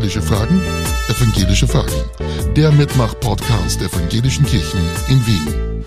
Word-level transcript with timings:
Evangelische 0.00 0.22
Fragen? 0.22 0.62
Evangelische 1.08 1.68
Fragen. 1.68 2.54
Der 2.54 2.72
Mitmach-Podcast 2.72 3.82
der 3.82 3.88
Evangelischen 3.92 4.46
Kirchen 4.46 4.80
in 5.10 5.26
Wien. 5.26 5.84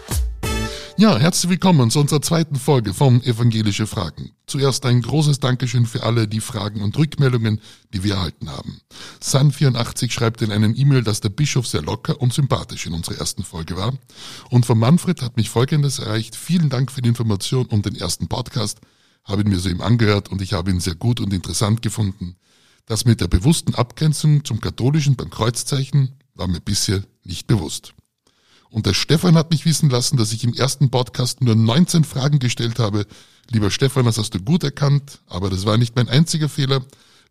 Ja, 0.97 1.17
herzlich 1.17 1.49
willkommen 1.49 1.89
zu 1.89 1.99
unserer 1.99 2.21
zweiten 2.21 2.57
Folge 2.57 2.93
von 2.93 3.23
Evangelische 3.23 3.87
Fragen. 3.87 4.29
Zuerst 4.45 4.85
ein 4.85 5.01
großes 5.01 5.39
Dankeschön 5.39 5.87
für 5.87 6.03
alle 6.03 6.27
die 6.27 6.41
Fragen 6.41 6.83
und 6.83 6.95
Rückmeldungen, 6.95 7.59
die 7.91 8.03
wir 8.03 8.13
erhalten 8.13 8.51
haben. 8.51 8.81
San84 9.19 10.11
schreibt 10.11 10.43
in 10.43 10.51
einem 10.51 10.75
E-Mail, 10.75 11.01
dass 11.01 11.19
der 11.19 11.29
Bischof 11.29 11.65
sehr 11.65 11.81
locker 11.81 12.21
und 12.21 12.33
sympathisch 12.33 12.85
in 12.85 12.93
unserer 12.93 13.17
ersten 13.17 13.43
Folge 13.43 13.77
war. 13.77 13.93
Und 14.51 14.67
von 14.67 14.77
Manfred 14.77 15.23
hat 15.23 15.37
mich 15.37 15.49
Folgendes 15.49 15.97
erreicht. 15.97 16.35
Vielen 16.35 16.69
Dank 16.69 16.91
für 16.91 17.01
die 17.01 17.09
Information 17.09 17.65
und 17.65 17.87
den 17.87 17.95
ersten 17.95 18.27
Podcast. 18.27 18.77
Habe 19.23 19.41
ihn 19.41 19.49
mir 19.49 19.57
so 19.57 19.69
ihm 19.69 19.81
angehört 19.81 20.29
und 20.29 20.39
ich 20.43 20.53
habe 20.53 20.69
ihn 20.69 20.81
sehr 20.81 20.95
gut 20.95 21.19
und 21.19 21.33
interessant 21.33 21.81
gefunden. 21.81 22.35
Das 22.85 23.05
mit 23.05 23.21
der 23.21 23.27
bewussten 23.27 23.75
Abgrenzung 23.75 24.43
zum 24.43 24.59
Katholischen 24.59 25.15
beim 25.15 25.29
Kreuzzeichen 25.29 26.19
war 26.35 26.47
mir 26.47 26.59
bisher 26.59 27.03
nicht 27.23 27.47
bewusst. 27.47 27.93
Und 28.69 28.85
der 28.85 28.93
Stefan 28.93 29.35
hat 29.35 29.51
mich 29.51 29.65
wissen 29.65 29.89
lassen, 29.89 30.17
dass 30.17 30.33
ich 30.33 30.43
im 30.43 30.53
ersten 30.53 30.89
Podcast 30.89 31.41
nur 31.41 31.55
19 31.55 32.03
Fragen 32.03 32.39
gestellt 32.39 32.79
habe. 32.79 33.05
Lieber 33.49 33.69
Stefan, 33.69 34.05
das 34.05 34.17
hast 34.17 34.33
du 34.33 34.39
gut 34.39 34.63
erkannt, 34.63 35.21
aber 35.27 35.49
das 35.49 35.65
war 35.65 35.77
nicht 35.77 35.95
mein 35.95 36.09
einziger 36.09 36.49
Fehler. 36.49 36.83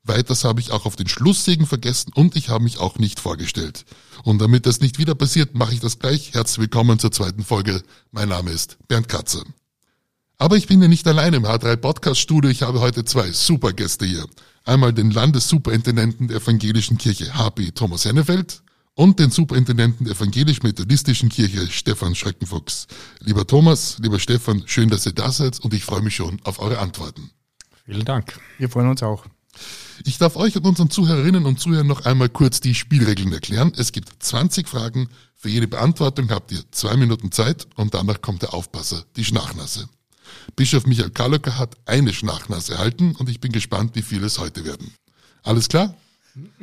Weiters 0.04 0.44
habe 0.44 0.60
ich 0.60 0.72
auch 0.72 0.86
auf 0.86 0.96
den 0.96 1.08
Schlusssegen 1.08 1.66
vergessen 1.66 2.12
und 2.14 2.34
ich 2.34 2.48
habe 2.48 2.64
mich 2.64 2.78
auch 2.78 2.98
nicht 2.98 3.20
vorgestellt. 3.20 3.84
Und 4.24 4.40
damit 4.40 4.66
das 4.66 4.80
nicht 4.80 4.98
wieder 4.98 5.14
passiert, 5.14 5.54
mache 5.54 5.74
ich 5.74 5.80
das 5.80 5.98
gleich. 5.98 6.32
Herzlich 6.32 6.58
willkommen 6.58 6.98
zur 6.98 7.12
zweiten 7.12 7.44
Folge. 7.44 7.82
Mein 8.10 8.28
Name 8.28 8.50
ist 8.50 8.78
Bernd 8.88 9.08
Katze. 9.08 9.44
Aber 10.42 10.56
ich 10.56 10.66
bin 10.66 10.82
ja 10.82 10.88
nicht 10.88 11.06
allein 11.06 11.34
im 11.34 11.46
H3 11.46 11.76
Podcast 11.76 12.20
Studio. 12.20 12.50
Ich 12.50 12.62
habe 12.62 12.80
heute 12.80 13.04
zwei 13.04 13.30
super 13.30 13.72
Gäste 13.72 14.06
hier. 14.06 14.26
Einmal 14.64 14.92
den 14.92 15.12
Landessuperintendenten 15.12 16.26
der 16.26 16.38
Evangelischen 16.38 16.98
Kirche 16.98 17.32
HP 17.32 17.70
Thomas 17.70 18.04
Hennefeld 18.06 18.64
und 18.94 19.20
den 19.20 19.30
Superintendenten 19.30 20.04
der 20.04 20.16
Evangelisch-Methodistischen 20.16 21.28
Kirche 21.28 21.68
Stefan 21.70 22.16
Schreckenfuchs. 22.16 22.88
Lieber 23.20 23.46
Thomas, 23.46 23.98
lieber 24.00 24.18
Stefan, 24.18 24.64
schön, 24.66 24.90
dass 24.90 25.06
ihr 25.06 25.12
da 25.12 25.30
seid 25.30 25.60
und 25.60 25.74
ich 25.74 25.84
freue 25.84 26.02
mich 26.02 26.16
schon 26.16 26.40
auf 26.42 26.58
eure 26.58 26.80
Antworten. 26.80 27.30
Vielen 27.84 28.04
Dank. 28.04 28.36
Wir 28.58 28.68
freuen 28.68 28.90
uns 28.90 29.04
auch. 29.04 29.26
Ich 30.04 30.18
darf 30.18 30.34
euch 30.34 30.56
und 30.56 30.66
unseren 30.66 30.90
Zuhörerinnen 30.90 31.46
und 31.46 31.60
Zuhörern 31.60 31.86
noch 31.86 32.04
einmal 32.04 32.30
kurz 32.30 32.58
die 32.58 32.74
Spielregeln 32.74 33.32
erklären. 33.32 33.72
Es 33.76 33.92
gibt 33.92 34.20
20 34.20 34.66
Fragen. 34.66 35.08
Für 35.36 35.50
jede 35.50 35.68
Beantwortung 35.68 36.30
habt 36.30 36.50
ihr 36.50 36.64
zwei 36.72 36.96
Minuten 36.96 37.30
Zeit 37.30 37.68
und 37.76 37.94
danach 37.94 38.20
kommt 38.20 38.42
der 38.42 38.54
Aufpasser, 38.54 39.04
die 39.14 39.24
Schnachnasse. 39.24 39.88
Bischof 40.56 40.86
Michael 40.86 41.10
Kalocker 41.10 41.58
hat 41.58 41.76
eine 41.86 42.12
Schnachnase 42.12 42.74
erhalten 42.74 43.14
und 43.16 43.28
ich 43.28 43.40
bin 43.40 43.52
gespannt, 43.52 43.94
wie 43.94 44.02
viele 44.02 44.26
es 44.26 44.38
heute 44.38 44.64
werden. 44.64 44.92
Alles 45.42 45.68
klar? 45.68 45.94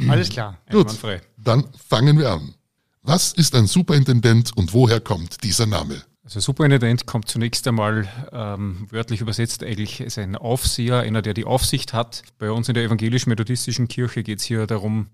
Alles 0.07 0.29
klar. 0.29 0.57
Gut, 0.71 0.97
dann 1.37 1.65
fangen 1.87 2.17
wir 2.17 2.31
an. 2.31 2.53
Was 3.01 3.33
ist 3.33 3.55
ein 3.55 3.67
Superintendent 3.67 4.55
und 4.55 4.73
woher 4.73 4.99
kommt 4.99 5.43
dieser 5.43 5.65
Name? 5.65 6.01
Also 6.23 6.41
Superintendent 6.41 7.07
kommt 7.07 7.27
zunächst 7.27 7.67
einmal 7.67 8.07
ähm, 8.31 8.87
wörtlich 8.91 9.21
übersetzt 9.21 9.63
eigentlich 9.63 9.99
ist 10.01 10.19
ein 10.19 10.35
Aufseher, 10.35 10.99
einer, 10.99 11.23
der 11.23 11.33
die 11.33 11.45
Aufsicht 11.45 11.93
hat. 11.93 12.21
Bei 12.37 12.51
uns 12.51 12.67
in 12.67 12.75
der 12.75 12.83
evangelisch-methodistischen 12.83 13.87
Kirche 13.87 14.21
geht 14.21 14.39
es 14.39 14.45
hier 14.45 14.67
darum, 14.67 15.07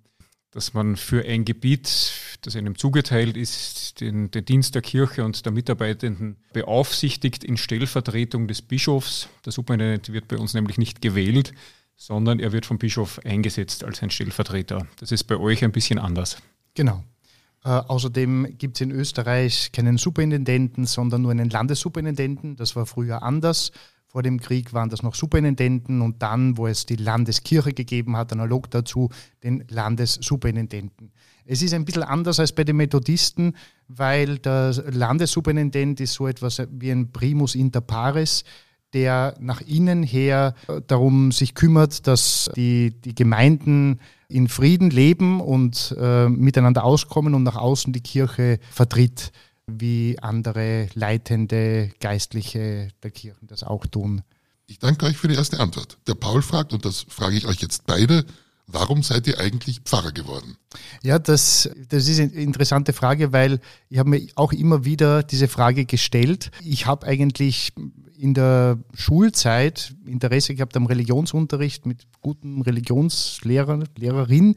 dass 0.52 0.74
man 0.74 0.98
für 0.98 1.26
ein 1.26 1.46
Gebiet, 1.46 1.88
das 2.46 2.56
einem 2.56 2.78
zugeteilt 2.78 3.38
ist, 3.38 4.02
den, 4.02 4.30
den, 4.32 4.46
Dienst 4.46 4.76
der 4.76 4.82
Kirche 4.82 5.24
und 5.24 5.46
der 5.46 5.52
Mitarbeitenden 5.52 6.38
beaufsichtigt 6.54 7.44
in 7.44 7.58
Stellvertretung 7.58 8.48
des 8.48 8.62
Bischofs. 8.62 9.30
Der 9.46 9.52
Superintendent 9.52 10.12
wird 10.14 10.28
bei 10.28 10.38
uns 10.38 10.54
nämlich 10.54 10.78
nicht 10.78 11.02
gewählt, 11.02 11.54
sondern 11.96 12.40
er 12.40 12.52
wird 12.52 12.66
vom 12.66 12.78
Bischof 12.78 13.20
eingesetzt 13.26 13.84
als 13.84 14.04
ein 14.04 14.12
Stellvertreter. 14.12 14.86
Das 15.00 15.12
ist 15.12 15.24
bei 15.26 15.38
euch 15.38 15.64
ein 15.64 15.72
bisschen 15.72 15.98
anders. 15.98 16.38
Genau. 16.74 17.04
Äh, 17.64 17.70
außerdem 17.70 18.58
gibt 18.58 18.78
es 18.78 18.82
in 18.82 18.92
Österreich 18.92 19.72
keinen 19.72 19.98
Superintendenten, 19.98 20.86
sondern 20.86 21.24
nur 21.24 21.32
einen 21.32 21.50
Landessuperintendenten. 21.50 22.56
Das 22.58 22.76
war 22.76 22.86
früher 22.86 23.24
anders. 23.24 23.72
Vor 24.08 24.24
dem 24.24 24.40
Krieg 24.40 24.72
waren 24.72 24.90
das 24.90 25.04
noch 25.04 25.16
Superintendenten 25.16 26.02
und 26.02 26.22
dann, 26.22 26.58
wo 26.58 26.68
es 26.68 26.86
die 26.86 26.96
Landeskirche 26.96 27.74
gegeben 27.74 28.16
hat, 28.16 28.32
analog 28.32 28.70
dazu 28.72 29.10
den 29.44 29.66
Landessuperintendenten. 29.68 31.12
Es 31.46 31.62
ist 31.62 31.74
ein 31.74 31.86
bisschen 31.86 32.04
anders 32.04 32.40
als 32.40 32.54
bei 32.54 32.64
den 32.64 32.76
Methodisten, 32.78 33.56
weil 33.88 34.40
der 34.40 34.74
Landessuperintendent 34.92 36.00
ist 36.02 36.14
so 36.14 36.28
etwas 36.28 36.62
wie 36.72 36.92
ein 36.92 37.12
Primus 37.12 37.56
inter 37.56 37.82
pares 37.82 38.44
der 38.96 39.36
nach 39.40 39.60
innen 39.62 40.04
her 40.04 40.56
äh, 40.68 40.82
darum 40.88 41.34
sich 41.34 41.54
kümmert, 41.54 42.08
dass 42.08 42.50
die, 42.56 42.92
die 43.02 43.14
Gemeinden 43.14 44.00
in 44.30 44.48
Frieden 44.48 44.90
leben 44.90 45.42
und 45.42 45.94
äh, 46.00 46.30
miteinander 46.30 46.86
auskommen 46.86 47.36
und 47.36 47.44
nach 47.44 47.58
außen 47.58 47.92
die 47.92 48.02
Kirche 48.02 48.58
vertritt, 48.72 49.34
wie 49.68 50.18
andere 50.22 50.88
leitende 50.94 51.92
Geistliche 52.00 52.88
der 53.04 53.12
Kirchen 53.12 53.48
das 53.48 53.64
auch 53.64 53.86
tun. 53.86 54.22
Ich 54.66 54.80
danke 54.80 55.06
euch 55.06 55.18
für 55.18 55.28
die 55.28 55.36
erste 55.36 55.60
Antwort. 55.60 55.98
Der 56.08 56.16
Paul 56.16 56.42
fragt, 56.42 56.72
und 56.72 56.86
das 56.86 57.06
frage 57.10 57.36
ich 57.36 57.46
euch 57.46 57.60
jetzt 57.60 57.86
beide, 57.86 58.26
Warum 58.68 59.04
seid 59.04 59.28
ihr 59.28 59.40
eigentlich 59.40 59.82
Pfarrer 59.82 60.12
geworden? 60.12 60.58
Ja, 61.04 61.20
das, 61.20 61.70
das 61.90 62.08
ist 62.08 62.20
eine 62.20 62.32
interessante 62.32 62.94
Frage, 62.94 63.32
weil 63.32 63.60
ich 63.90 64.00
habe 64.00 64.10
mir 64.10 64.28
auch 64.36 64.54
immer 64.54 64.86
wieder 64.86 65.22
diese 65.22 65.48
Frage 65.48 65.86
gestellt. 65.86 66.52
Ich 66.64 66.88
habe 66.88 67.06
eigentlich 67.06 67.74
in 68.18 68.34
der 68.34 68.80
Schulzeit 68.94 69.94
Interesse 70.06 70.56
gehabt 70.56 70.76
am 70.78 70.88
Religionsunterricht 70.88 71.86
mit 71.86 72.08
guten 72.22 72.62
Religionslehrer, 72.62 73.84
Lehrerin 73.98 74.56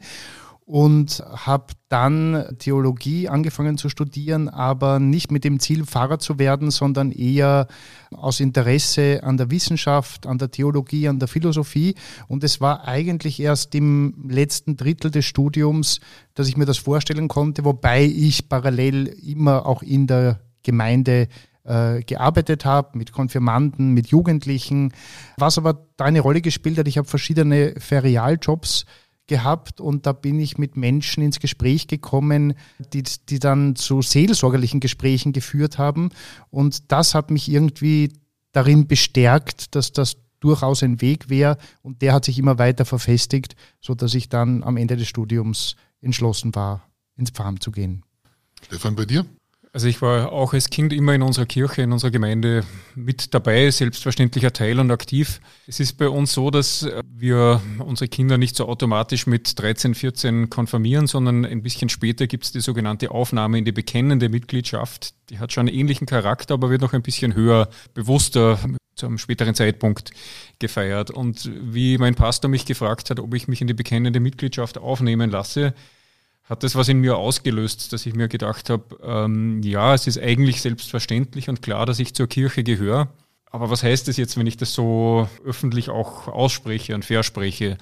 und 0.69 1.23
habe 1.31 1.73
dann 1.87 2.45
Theologie 2.59 3.27
angefangen 3.27 3.79
zu 3.79 3.89
studieren, 3.89 4.49
aber 4.49 4.99
nicht 4.99 5.31
mit 5.31 5.43
dem 5.43 5.59
Ziel, 5.59 5.83
Pfarrer 5.83 6.19
zu 6.19 6.37
werden, 6.37 6.69
sondern 6.69 7.11
eher 7.11 7.65
aus 8.13 8.39
Interesse 8.39 9.23
an 9.23 9.37
der 9.37 9.49
Wissenschaft, 9.49 10.27
an 10.27 10.37
der 10.37 10.51
Theologie, 10.51 11.07
an 11.07 11.17
der 11.17 11.27
Philosophie. 11.27 11.95
Und 12.27 12.43
es 12.43 12.61
war 12.61 12.87
eigentlich 12.87 13.39
erst 13.39 13.73
im 13.73 14.13
letzten 14.29 14.77
Drittel 14.77 15.09
des 15.09 15.25
Studiums, 15.25 16.01
dass 16.35 16.47
ich 16.47 16.55
mir 16.55 16.67
das 16.67 16.77
vorstellen 16.77 17.29
konnte, 17.29 17.65
wobei 17.65 18.03
ich 18.03 18.47
parallel 18.47 19.07
immer 19.07 19.65
auch 19.65 19.81
in 19.81 20.05
der 20.05 20.39
Gemeinde 20.61 21.29
äh, 21.63 22.03
gearbeitet 22.03 22.63
habe, 22.65 22.95
mit 22.95 23.11
Konfirmanden, 23.11 23.95
mit 23.95 24.09
Jugendlichen. 24.09 24.93
Was 25.35 25.57
aber 25.57 25.87
da 25.97 26.05
eine 26.05 26.19
Rolle 26.19 26.41
gespielt 26.41 26.77
hat, 26.77 26.87
ich 26.87 26.99
habe 26.99 27.07
verschiedene 27.07 27.73
Ferialjobs 27.79 28.85
gehabt 29.29 29.79
und 29.79 30.05
da 30.05 30.11
bin 30.11 30.39
ich 30.39 30.57
mit 30.57 30.75
Menschen 30.75 31.23
ins 31.23 31.39
Gespräch 31.39 31.87
gekommen, 31.87 32.55
die, 32.91 33.03
die 33.29 33.39
dann 33.39 33.77
zu 33.77 34.01
seelsorgerlichen 34.01 34.81
Gesprächen 34.81 35.31
geführt 35.31 35.77
haben. 35.77 36.09
Und 36.49 36.91
das 36.91 37.15
hat 37.15 37.31
mich 37.31 37.49
irgendwie 37.49 38.11
darin 38.51 38.87
bestärkt, 38.87 39.75
dass 39.75 39.93
das 39.93 40.17
durchaus 40.41 40.83
ein 40.83 41.01
Weg 41.01 41.29
wäre 41.29 41.57
und 41.81 42.01
der 42.01 42.13
hat 42.13 42.25
sich 42.25 42.37
immer 42.37 42.57
weiter 42.59 42.83
verfestigt, 42.83 43.55
sodass 43.79 44.13
ich 44.13 44.27
dann 44.27 44.63
am 44.63 44.77
Ende 44.77 44.97
des 44.97 45.07
Studiums 45.07 45.75
entschlossen 46.01 46.53
war, 46.55 46.89
ins 47.15 47.29
Pfarramt 47.31 47.63
zu 47.63 47.71
gehen. 47.71 48.03
Stefan, 48.65 48.95
bei 48.95 49.05
dir? 49.05 49.25
Also 49.71 49.87
ich 49.87 50.01
war 50.01 50.31
auch 50.31 50.53
als 50.53 50.71
Kind 50.71 50.93
immer 50.93 51.13
in 51.13 51.21
unserer 51.21 51.45
Kirche, 51.45 51.83
in 51.83 51.91
unserer 51.91 52.09
Gemeinde 52.09 52.63
mit 52.95 53.35
dabei, 53.35 53.69
selbstverständlicher 53.69 54.51
Teil 54.51 54.79
und 54.79 54.89
aktiv. 54.89 55.41
Es 55.67 55.79
ist 55.79 55.99
bei 55.99 56.09
uns 56.09 56.33
so, 56.33 56.49
dass 56.49 56.87
wir 57.05 57.61
unsere 57.77 58.07
Kinder 58.07 58.39
nicht 58.39 58.55
so 58.55 58.67
automatisch 58.67 59.27
mit 59.27 59.59
13, 59.59 59.93
14 59.93 60.49
konfirmieren, 60.49 61.05
sondern 61.05 61.45
ein 61.45 61.61
bisschen 61.61 61.89
später 61.89 62.25
gibt 62.25 62.45
es 62.45 62.51
die 62.51 62.61
sogenannte 62.61 63.11
Aufnahme 63.11 63.59
in 63.59 63.65
die 63.65 63.71
bekennende 63.71 64.27
Mitgliedschaft. 64.27 65.13
Die 65.29 65.37
hat 65.37 65.53
schon 65.53 65.67
einen 65.67 65.77
ähnlichen 65.77 66.07
Charakter, 66.07 66.55
aber 66.55 66.71
wird 66.71 66.81
noch 66.81 66.93
ein 66.93 67.03
bisschen 67.03 67.35
höher, 67.35 67.69
bewusster 67.93 68.57
zu 68.95 69.05
einem 69.05 69.19
späteren 69.19 69.53
Zeitpunkt 69.53 70.09
gefeiert. 70.57 71.11
Und 71.11 71.49
wie 71.61 71.99
mein 71.99 72.15
Pastor 72.15 72.49
mich 72.49 72.65
gefragt 72.65 73.11
hat, 73.11 73.19
ob 73.19 73.35
ich 73.35 73.47
mich 73.47 73.61
in 73.61 73.67
die 73.67 73.75
bekennende 73.75 74.19
Mitgliedschaft 74.19 74.79
aufnehmen 74.79 75.29
lasse, 75.29 75.75
hat 76.49 76.63
das 76.63 76.75
was 76.75 76.89
in 76.89 76.99
mir 76.99 77.17
ausgelöst, 77.17 77.93
dass 77.93 78.07
ich 78.07 78.15
mir 78.15 78.27
gedacht 78.27 78.71
habe, 78.71 78.97
ähm, 79.03 79.61
ja, 79.61 79.93
es 79.93 80.07
ist 80.07 80.19
eigentlich 80.19 80.61
selbstverständlich 80.61 81.47
und 81.47 81.61
klar, 81.61 81.85
dass 81.85 81.99
ich 81.99 82.15
zur 82.15 82.27
Kirche 82.27 82.63
gehöre. 82.63 83.09
Aber 83.51 83.69
was 83.69 83.83
heißt 83.83 84.07
das 84.07 84.17
jetzt, 84.17 84.35
wenn 84.37 84.47
ich 84.47 84.57
das 84.57 84.73
so 84.73 85.29
öffentlich 85.45 85.89
auch 85.89 86.27
ausspreche 86.27 86.95
und 86.95 87.05
verspreche? 87.05 87.77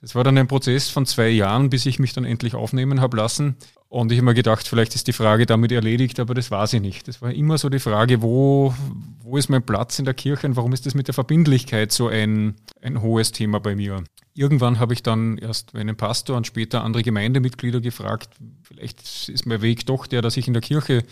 Das 0.00 0.14
war 0.14 0.24
dann 0.24 0.38
ein 0.38 0.48
Prozess 0.48 0.88
von 0.88 1.06
zwei 1.06 1.28
Jahren, 1.28 1.70
bis 1.70 1.84
ich 1.86 1.98
mich 1.98 2.12
dann 2.14 2.24
endlich 2.24 2.54
aufnehmen 2.54 3.00
habe 3.00 3.16
lassen. 3.16 3.56
Und 3.90 4.12
ich 4.12 4.18
habe 4.18 4.26
mir 4.26 4.34
gedacht, 4.34 4.68
vielleicht 4.68 4.94
ist 4.94 5.06
die 5.06 5.14
Frage 5.14 5.46
damit 5.46 5.72
erledigt, 5.72 6.20
aber 6.20 6.34
das 6.34 6.50
war 6.50 6.66
sie 6.66 6.78
nicht. 6.78 7.08
Das 7.08 7.22
war 7.22 7.32
immer 7.32 7.56
so 7.56 7.70
die 7.70 7.78
Frage, 7.78 8.20
wo, 8.20 8.74
wo 9.20 9.38
ist 9.38 9.48
mein 9.48 9.62
Platz 9.62 9.98
in 9.98 10.04
der 10.04 10.12
Kirche 10.12 10.46
und 10.46 10.56
warum 10.56 10.74
ist 10.74 10.84
das 10.84 10.94
mit 10.94 11.06
der 11.06 11.14
Verbindlichkeit 11.14 11.90
so 11.90 12.08
ein, 12.08 12.56
ein 12.82 13.00
hohes 13.00 13.32
Thema 13.32 13.60
bei 13.60 13.74
mir? 13.74 14.04
Irgendwann 14.34 14.78
habe 14.78 14.92
ich 14.92 15.02
dann 15.02 15.38
erst 15.38 15.72
meinen 15.72 15.96
Pastor 15.96 16.36
und 16.36 16.46
später 16.46 16.84
andere 16.84 17.02
Gemeindemitglieder 17.02 17.80
gefragt, 17.80 18.28
vielleicht 18.62 19.28
ist 19.30 19.46
mein 19.46 19.62
Weg 19.62 19.86
doch 19.86 20.06
der, 20.06 20.20
dass 20.20 20.36
ich 20.36 20.46
in 20.46 20.52
der 20.52 20.62
Kirche 20.62 21.02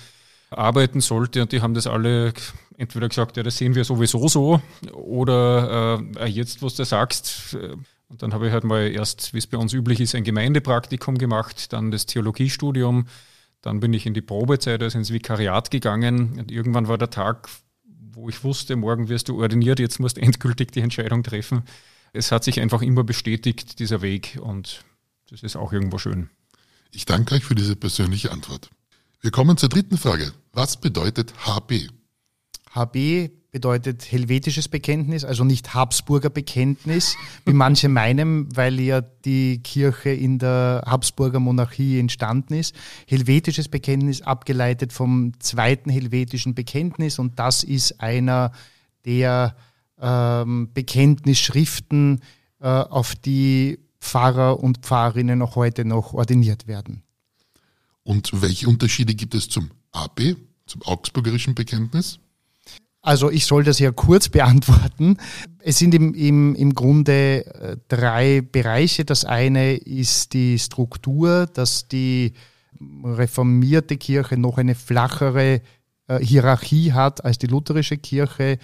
arbeiten 0.50 1.00
sollte 1.00 1.42
und 1.42 1.52
die 1.52 1.62
haben 1.62 1.74
das 1.74 1.86
alle 1.86 2.34
entweder 2.76 3.08
gesagt, 3.08 3.38
ja, 3.38 3.42
das 3.42 3.56
sehen 3.56 3.74
wir 3.74 3.84
sowieso 3.84 4.28
so 4.28 4.60
oder 4.92 6.00
äh, 6.20 6.26
jetzt, 6.26 6.62
was 6.62 6.74
du 6.74 6.84
sagst, 6.84 7.56
Und 8.08 8.22
dann 8.22 8.32
habe 8.32 8.46
ich 8.46 8.52
halt 8.52 8.64
mal 8.64 8.88
erst, 8.88 9.34
wie 9.34 9.38
es 9.38 9.46
bei 9.46 9.58
uns 9.58 9.72
üblich 9.72 10.00
ist, 10.00 10.14
ein 10.14 10.24
Gemeindepraktikum 10.24 11.18
gemacht, 11.18 11.72
dann 11.72 11.90
das 11.90 12.06
Theologiestudium, 12.06 13.06
dann 13.62 13.80
bin 13.80 13.92
ich 13.92 14.06
in 14.06 14.14
die 14.14 14.22
Probezeit, 14.22 14.82
also 14.82 14.96
ins 14.96 15.12
Vikariat 15.12 15.70
gegangen 15.70 16.38
und 16.38 16.52
irgendwann 16.52 16.86
war 16.86 16.98
der 16.98 17.10
Tag, 17.10 17.48
wo 17.84 18.28
ich 18.28 18.44
wusste, 18.44 18.76
morgen 18.76 19.08
wirst 19.08 19.28
du 19.28 19.40
ordiniert, 19.40 19.80
jetzt 19.80 19.98
musst 19.98 20.18
du 20.18 20.20
endgültig 20.22 20.70
die 20.72 20.80
Entscheidung 20.80 21.22
treffen. 21.22 21.64
Es 22.12 22.30
hat 22.30 22.44
sich 22.44 22.60
einfach 22.60 22.80
immer 22.82 23.02
bestätigt, 23.02 23.78
dieser 23.80 24.02
Weg 24.02 24.38
und 24.40 24.84
das 25.28 25.42
ist 25.42 25.56
auch 25.56 25.72
irgendwo 25.72 25.98
schön. 25.98 26.30
Ich 26.92 27.04
danke 27.04 27.34
euch 27.34 27.44
für 27.44 27.56
diese 27.56 27.74
persönliche 27.74 28.30
Antwort. 28.30 28.70
Wir 29.20 29.32
kommen 29.32 29.56
zur 29.56 29.68
dritten 29.68 29.98
Frage. 29.98 30.32
Was 30.52 30.80
bedeutet 30.80 31.34
HB? 31.44 31.88
HB 32.72 33.30
bedeutet 33.50 34.10
helvetisches 34.10 34.68
Bekenntnis, 34.68 35.24
also 35.24 35.44
nicht 35.44 35.74
Habsburger 35.74 36.30
Bekenntnis, 36.30 37.16
wie 37.44 37.52
manche 37.52 37.88
meinen, 37.88 38.54
weil 38.54 38.78
ja 38.80 39.00
die 39.00 39.62
Kirche 39.62 40.10
in 40.10 40.38
der 40.38 40.82
Habsburger 40.86 41.40
Monarchie 41.40 41.98
entstanden 41.98 42.54
ist. 42.54 42.74
Helvetisches 43.06 43.68
Bekenntnis 43.68 44.22
abgeleitet 44.22 44.92
vom 44.92 45.32
zweiten 45.40 45.90
helvetischen 45.90 46.54
Bekenntnis 46.54 47.18
und 47.18 47.38
das 47.38 47.62
ist 47.62 48.00
einer 48.00 48.52
der 49.04 49.56
ähm, 50.00 50.70
Bekenntnisschriften, 50.74 52.20
äh, 52.60 52.68
auf 52.68 53.14
die 53.14 53.78
Pfarrer 54.00 54.60
und 54.60 54.78
Pfarrerinnen 54.78 55.42
auch 55.42 55.56
heute 55.56 55.84
noch 55.84 56.14
ordiniert 56.14 56.66
werden. 56.66 57.02
Und 58.02 58.30
welche 58.40 58.68
Unterschiede 58.68 59.14
gibt 59.14 59.34
es 59.34 59.48
zum 59.48 59.70
AB, 59.92 60.36
zum 60.66 60.82
Augsburgerischen 60.82 61.54
Bekenntnis? 61.54 62.18
Also 63.06 63.30
ich 63.30 63.46
soll 63.46 63.62
das 63.62 63.78
ja 63.78 63.92
kurz 63.92 64.28
beantworten. 64.28 65.16
Es 65.60 65.78
sind 65.78 65.94
im, 65.94 66.12
im, 66.12 66.56
im 66.56 66.74
Grunde 66.74 67.46
äh, 67.46 67.76
drei 67.86 68.40
Bereiche. 68.40 69.04
Das 69.04 69.24
eine 69.24 69.76
ist 69.76 70.32
die 70.32 70.58
Struktur, 70.58 71.46
dass 71.46 71.86
die 71.86 72.32
reformierte 73.04 73.96
Kirche 73.96 74.36
noch 74.36 74.58
eine 74.58 74.74
flachere 74.74 75.60
äh, 76.08 76.18
Hierarchie 76.18 76.94
hat 76.94 77.24
als 77.24 77.38
die 77.38 77.46
lutherische 77.46 77.96
Kirche. 77.96 78.58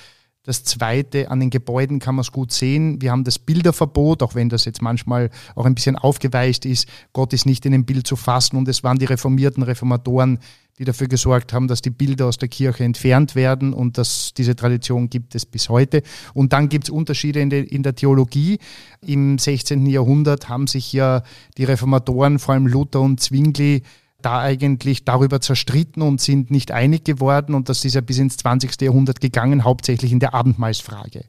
Das 0.44 0.64
Zweite, 0.64 1.30
an 1.30 1.38
den 1.38 1.50
Gebäuden 1.50 2.00
kann 2.00 2.16
man 2.16 2.22
es 2.22 2.32
gut 2.32 2.50
sehen. 2.50 3.00
Wir 3.00 3.12
haben 3.12 3.22
das 3.22 3.38
Bilderverbot, 3.38 4.24
auch 4.24 4.34
wenn 4.34 4.48
das 4.48 4.64
jetzt 4.64 4.82
manchmal 4.82 5.30
auch 5.54 5.66
ein 5.66 5.74
bisschen 5.76 5.94
aufgeweicht 5.94 6.66
ist. 6.66 6.88
Gott 7.12 7.32
ist 7.32 7.46
nicht 7.46 7.64
in 7.64 7.70
dem 7.70 7.84
Bild 7.84 8.08
zu 8.08 8.16
fassen 8.16 8.56
und 8.56 8.66
es 8.66 8.82
waren 8.82 8.98
die 8.98 9.04
reformierten 9.04 9.62
Reformatoren, 9.62 10.40
die 10.80 10.84
dafür 10.84 11.06
gesorgt 11.06 11.52
haben, 11.52 11.68
dass 11.68 11.80
die 11.80 11.90
Bilder 11.90 12.26
aus 12.26 12.38
der 12.38 12.48
Kirche 12.48 12.82
entfernt 12.82 13.36
werden 13.36 13.72
und 13.72 13.98
dass 13.98 14.34
diese 14.34 14.56
Tradition 14.56 15.10
gibt 15.10 15.36
es 15.36 15.46
bis 15.46 15.68
heute. 15.68 16.02
Und 16.34 16.52
dann 16.52 16.68
gibt 16.68 16.84
es 16.84 16.90
Unterschiede 16.90 17.40
in, 17.40 17.50
de, 17.50 17.62
in 17.62 17.84
der 17.84 17.94
Theologie. 17.94 18.58
Im 19.00 19.38
16. 19.38 19.86
Jahrhundert 19.86 20.48
haben 20.48 20.66
sich 20.66 20.92
ja 20.92 21.22
die 21.56 21.64
Reformatoren, 21.64 22.40
vor 22.40 22.54
allem 22.54 22.66
Luther 22.66 23.00
und 23.00 23.20
Zwingli, 23.20 23.82
da 24.22 24.40
eigentlich 24.40 25.04
darüber 25.04 25.40
zerstritten 25.40 26.02
und 26.02 26.20
sind 26.20 26.50
nicht 26.50 26.72
einig 26.72 27.04
geworden. 27.04 27.54
Und 27.54 27.68
das 27.68 27.84
ist 27.84 27.94
ja 27.94 28.00
bis 28.00 28.18
ins 28.18 28.36
20. 28.38 28.80
Jahrhundert 28.80 29.20
gegangen, 29.20 29.64
hauptsächlich 29.64 30.12
in 30.12 30.20
der 30.20 30.34
Abendmahlsfrage. 30.34 31.24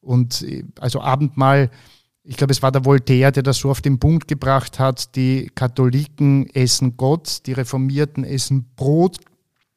Und 0.00 0.42
äh, 0.42 0.64
also 0.78 1.00
Abendmahl, 1.00 1.70
ich 2.22 2.36
glaube, 2.36 2.52
es 2.52 2.62
war 2.62 2.72
der 2.72 2.84
Voltaire, 2.84 3.32
der 3.32 3.42
das 3.42 3.58
so 3.58 3.70
auf 3.70 3.82
den 3.82 3.98
Punkt 3.98 4.28
gebracht 4.28 4.78
hat, 4.78 5.14
die 5.14 5.50
Katholiken 5.54 6.48
essen 6.54 6.96
Gott, 6.96 7.46
die 7.46 7.52
Reformierten 7.52 8.24
essen 8.24 8.70
Brot 8.76 9.18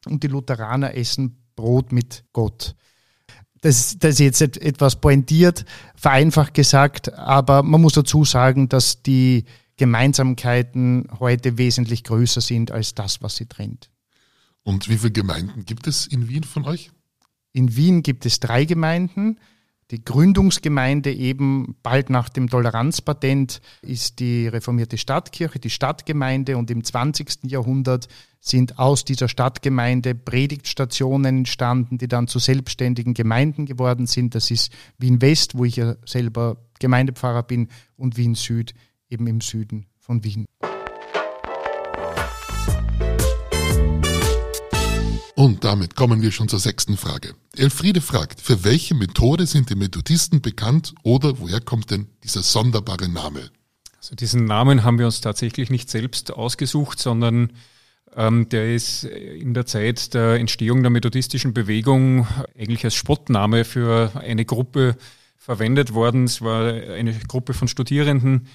und 0.05 0.23
die 0.23 0.27
Lutheraner 0.27 0.95
essen 0.95 1.37
Brot 1.55 1.91
mit 1.91 2.23
Gott. 2.31 2.75
Das, 3.61 3.97
das 3.99 4.19
ist 4.19 4.39
jetzt 4.39 4.61
etwas 4.61 5.01
pointiert, 5.01 5.65
vereinfacht 5.95 6.53
gesagt, 6.53 7.13
aber 7.13 7.63
man 7.63 7.81
muss 7.81 7.93
dazu 7.93 8.23
sagen, 8.23 8.69
dass 8.69 9.01
die 9.01 9.45
Gemeinsamkeiten 9.77 11.07
heute 11.19 11.57
wesentlich 11.57 12.03
größer 12.03 12.41
sind 12.41 12.71
als 12.71 12.95
das, 12.95 13.21
was 13.21 13.35
sie 13.35 13.45
trennt. 13.45 13.89
Und 14.63 14.89
wie 14.89 14.97
viele 14.97 15.11
Gemeinden 15.11 15.65
gibt 15.65 15.87
es 15.87 16.07
in 16.07 16.27
Wien 16.27 16.43
von 16.43 16.65
euch? 16.65 16.91
In 17.53 17.75
Wien 17.75 18.03
gibt 18.03 18.25
es 18.25 18.39
drei 18.39 18.65
Gemeinden. 18.65 19.39
Die 19.89 20.03
Gründungsgemeinde 20.03 21.13
eben 21.13 21.77
bald 21.81 22.09
nach 22.09 22.27
dem 22.27 22.49
Toleranzpatent 22.49 23.61
ist 23.81 24.19
die 24.19 24.49
reformierte 24.49 24.97
Stadtkirche, 24.97 25.59
die 25.59 25.69
Stadtgemeinde 25.69 26.57
und 26.57 26.69
im 26.69 26.83
20. 26.83 27.43
Jahrhundert 27.43 28.09
sind 28.41 28.79
aus 28.79 29.05
dieser 29.05 29.29
Stadtgemeinde 29.29 30.13
Predigtstationen 30.13 31.37
entstanden, 31.37 31.97
die 31.97 32.09
dann 32.09 32.27
zu 32.27 32.39
selbstständigen 32.39 33.13
Gemeinden 33.13 33.65
geworden 33.65 34.07
sind. 34.07 34.35
Das 34.35 34.51
ist 34.51 34.73
Wien 34.97 35.21
West, 35.21 35.57
wo 35.57 35.63
ich 35.63 35.77
ja 35.77 35.95
selber 36.05 36.57
Gemeindepfarrer 36.79 37.43
bin, 37.43 37.69
und 37.95 38.17
Wien 38.17 38.35
Süd, 38.35 38.73
eben 39.09 39.27
im 39.27 39.41
Süden 39.41 39.87
von 39.99 40.23
Wien. 40.23 40.45
Und 45.35 45.63
damit 45.63 45.95
kommen 45.95 46.23
wir 46.23 46.31
schon 46.31 46.49
zur 46.49 46.59
sechsten 46.59 46.97
Frage. 46.97 47.35
Elfriede 47.55 48.01
fragt, 48.01 48.41
für 48.41 48.63
welche 48.63 48.95
Methode 48.95 49.45
sind 49.45 49.69
die 49.69 49.75
Methodisten 49.75 50.41
bekannt 50.41 50.95
oder 51.03 51.39
woher 51.39 51.61
kommt 51.61 51.91
denn 51.91 52.07
dieser 52.23 52.41
sonderbare 52.41 53.07
Name? 53.07 53.51
Also 53.97 54.15
diesen 54.15 54.45
Namen 54.45 54.83
haben 54.83 54.97
wir 54.97 55.05
uns 55.05 55.21
tatsächlich 55.21 55.69
nicht 55.69 55.91
selbst 55.91 56.33
ausgesucht, 56.33 56.97
sondern 56.97 57.53
ähm, 58.15 58.49
der 58.49 58.73
ist 58.73 59.03
in 59.03 59.53
der 59.53 59.67
Zeit 59.67 60.15
der 60.15 60.35
Entstehung 60.35 60.81
der 60.81 60.89
methodistischen 60.89 61.53
Bewegung 61.53 62.27
eigentlich 62.57 62.83
als 62.83 62.95
Spottname 62.95 63.63
für 63.63 64.13
eine 64.15 64.43
Gruppe 64.43 64.97
verwendet 65.35 65.93
worden. 65.93 66.23
Es 66.23 66.41
war 66.41 66.73
eine 66.73 67.13
Gruppe 67.13 67.53
von 67.53 67.67
Studierenden, 67.67 68.47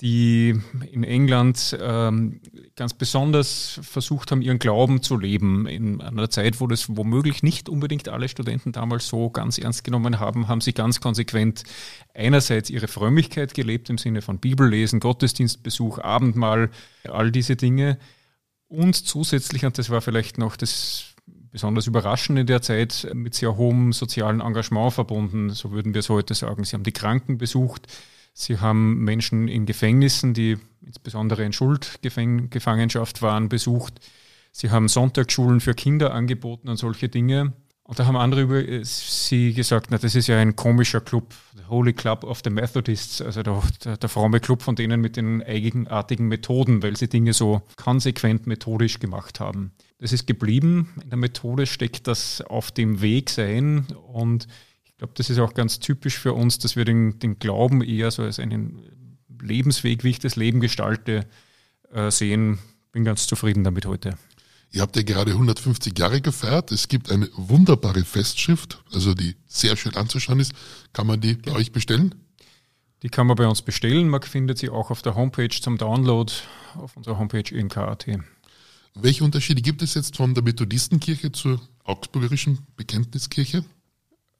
die 0.00 0.60
in 0.92 1.02
England 1.02 1.76
ähm, 1.80 2.40
ganz 2.76 2.94
besonders 2.94 3.80
versucht 3.82 4.30
haben, 4.30 4.40
ihren 4.40 4.60
Glauben 4.60 5.02
zu 5.02 5.16
leben. 5.16 5.66
In 5.66 6.00
einer 6.00 6.30
Zeit, 6.30 6.60
wo 6.60 6.68
das 6.68 6.96
womöglich 6.96 7.42
nicht 7.42 7.68
unbedingt 7.68 8.08
alle 8.08 8.28
Studenten 8.28 8.70
damals 8.70 9.08
so 9.08 9.30
ganz 9.30 9.58
ernst 9.58 9.82
genommen 9.82 10.20
haben, 10.20 10.46
haben 10.46 10.60
sie 10.60 10.72
ganz 10.72 11.00
konsequent 11.00 11.64
einerseits 12.14 12.70
ihre 12.70 12.86
Frömmigkeit 12.86 13.54
gelebt 13.54 13.90
im 13.90 13.98
Sinne 13.98 14.22
von 14.22 14.38
Bibellesen, 14.38 15.00
Gottesdienstbesuch, 15.00 15.98
Abendmahl, 15.98 16.70
all 17.08 17.32
diese 17.32 17.56
Dinge. 17.56 17.98
Und 18.68 18.94
zusätzlich, 18.94 19.64
und 19.64 19.78
das 19.78 19.90
war 19.90 20.00
vielleicht 20.00 20.38
noch 20.38 20.56
das 20.56 21.12
besonders 21.50 21.86
überraschend 21.86 22.38
in 22.38 22.46
der 22.46 22.62
Zeit, 22.62 23.08
mit 23.12 23.34
sehr 23.34 23.56
hohem 23.56 23.92
sozialen 23.92 24.40
Engagement 24.40 24.92
verbunden, 24.92 25.50
so 25.50 25.72
würden 25.72 25.92
wir 25.92 25.98
es 26.00 26.08
heute 26.08 26.34
sagen. 26.34 26.64
Sie 26.64 26.74
haben 26.74 26.84
die 26.84 26.92
Kranken 26.92 27.36
besucht, 27.36 27.88
Sie 28.32 28.58
haben 28.58 28.98
Menschen 29.04 29.48
in 29.48 29.66
Gefängnissen, 29.66 30.34
die 30.34 30.58
insbesondere 30.84 31.44
in 31.44 31.52
Schuldgefangenschaft 31.52 33.22
waren, 33.22 33.48
besucht. 33.48 34.00
Sie 34.52 34.70
haben 34.70 34.88
Sonntagsschulen 34.88 35.60
für 35.60 35.74
Kinder 35.74 36.12
angeboten 36.12 36.68
und 36.68 36.76
solche 36.76 37.08
Dinge. 37.08 37.52
Und 37.84 37.98
da 37.98 38.06
haben 38.06 38.16
andere 38.16 38.42
über 38.42 38.66
äh, 38.66 38.84
sie 38.84 39.52
gesagt, 39.52 39.88
na, 39.90 39.98
das 39.98 40.14
ist 40.14 40.28
ja 40.28 40.38
ein 40.38 40.56
komischer 40.56 41.00
Club, 41.00 41.34
the 41.56 41.64
Holy 41.68 41.92
Club 41.92 42.24
of 42.24 42.40
the 42.44 42.50
Methodists, 42.50 43.20
also 43.20 43.42
der, 43.42 43.62
der, 43.84 43.96
der 43.96 44.08
fromme 44.08 44.40
Club 44.40 44.62
von 44.62 44.76
denen 44.76 45.00
mit 45.00 45.16
den 45.16 45.42
eigenartigen 45.42 46.28
Methoden, 46.28 46.82
weil 46.82 46.96
sie 46.96 47.08
Dinge 47.08 47.32
so 47.32 47.62
konsequent 47.76 48.46
methodisch 48.46 49.00
gemacht 49.00 49.40
haben. 49.40 49.72
Das 49.98 50.12
ist 50.12 50.26
geblieben. 50.26 50.94
In 51.02 51.10
der 51.10 51.18
Methode 51.18 51.66
steckt 51.66 52.06
das 52.06 52.40
auf 52.40 52.70
dem 52.70 53.02
Weg 53.02 53.30
sein 53.30 53.86
und 54.12 54.46
glaube, 55.02 55.14
das 55.16 55.30
ist 55.30 55.40
auch 55.40 55.54
ganz 55.54 55.80
typisch 55.80 56.16
für 56.16 56.32
uns, 56.32 56.58
dass 56.58 56.76
wir 56.76 56.84
den, 56.84 57.18
den 57.18 57.40
Glauben 57.40 57.82
eher 57.82 58.12
so 58.12 58.22
als 58.22 58.38
einen 58.38 58.80
Lebensweg, 59.40 60.04
wie 60.04 60.10
ich 60.10 60.20
das 60.20 60.36
Leben 60.36 60.60
gestalte, 60.60 61.26
äh, 61.92 62.08
sehen. 62.12 62.60
Bin 62.92 63.02
ganz 63.02 63.26
zufrieden 63.26 63.64
damit 63.64 63.84
heute. 63.84 64.16
Ihr 64.70 64.80
habt 64.80 64.94
ja 64.94 65.02
gerade 65.02 65.32
150 65.32 65.98
Jahre 65.98 66.20
gefeiert. 66.20 66.70
Es 66.70 66.86
gibt 66.86 67.10
eine 67.10 67.28
wunderbare 67.34 68.04
Festschrift, 68.04 68.80
also 68.92 69.12
die 69.12 69.34
sehr 69.48 69.76
schön 69.76 69.96
anzuschauen 69.96 70.38
ist. 70.38 70.52
Kann 70.92 71.08
man 71.08 71.20
die 71.20 71.34
bei 71.34 71.50
ja. 71.50 71.56
euch 71.56 71.72
bestellen? 71.72 72.14
Die 73.02 73.08
kann 73.08 73.26
man 73.26 73.34
bei 73.34 73.48
uns 73.48 73.60
bestellen. 73.60 74.08
Man 74.08 74.22
findet 74.22 74.58
sie 74.58 74.70
auch 74.70 74.92
auf 74.92 75.02
der 75.02 75.16
Homepage 75.16 75.48
zum 75.48 75.78
Download 75.78 76.32
auf 76.76 76.96
unserer 76.96 77.18
Homepage 77.18 77.52
imk.at. 77.52 78.06
Welche 78.94 79.24
Unterschiede 79.24 79.62
gibt 79.62 79.82
es 79.82 79.94
jetzt 79.94 80.16
von 80.16 80.32
der 80.32 80.44
Methodistenkirche 80.44 81.32
zur 81.32 81.60
Augsburgerischen 81.82 82.60
Bekenntniskirche? 82.76 83.64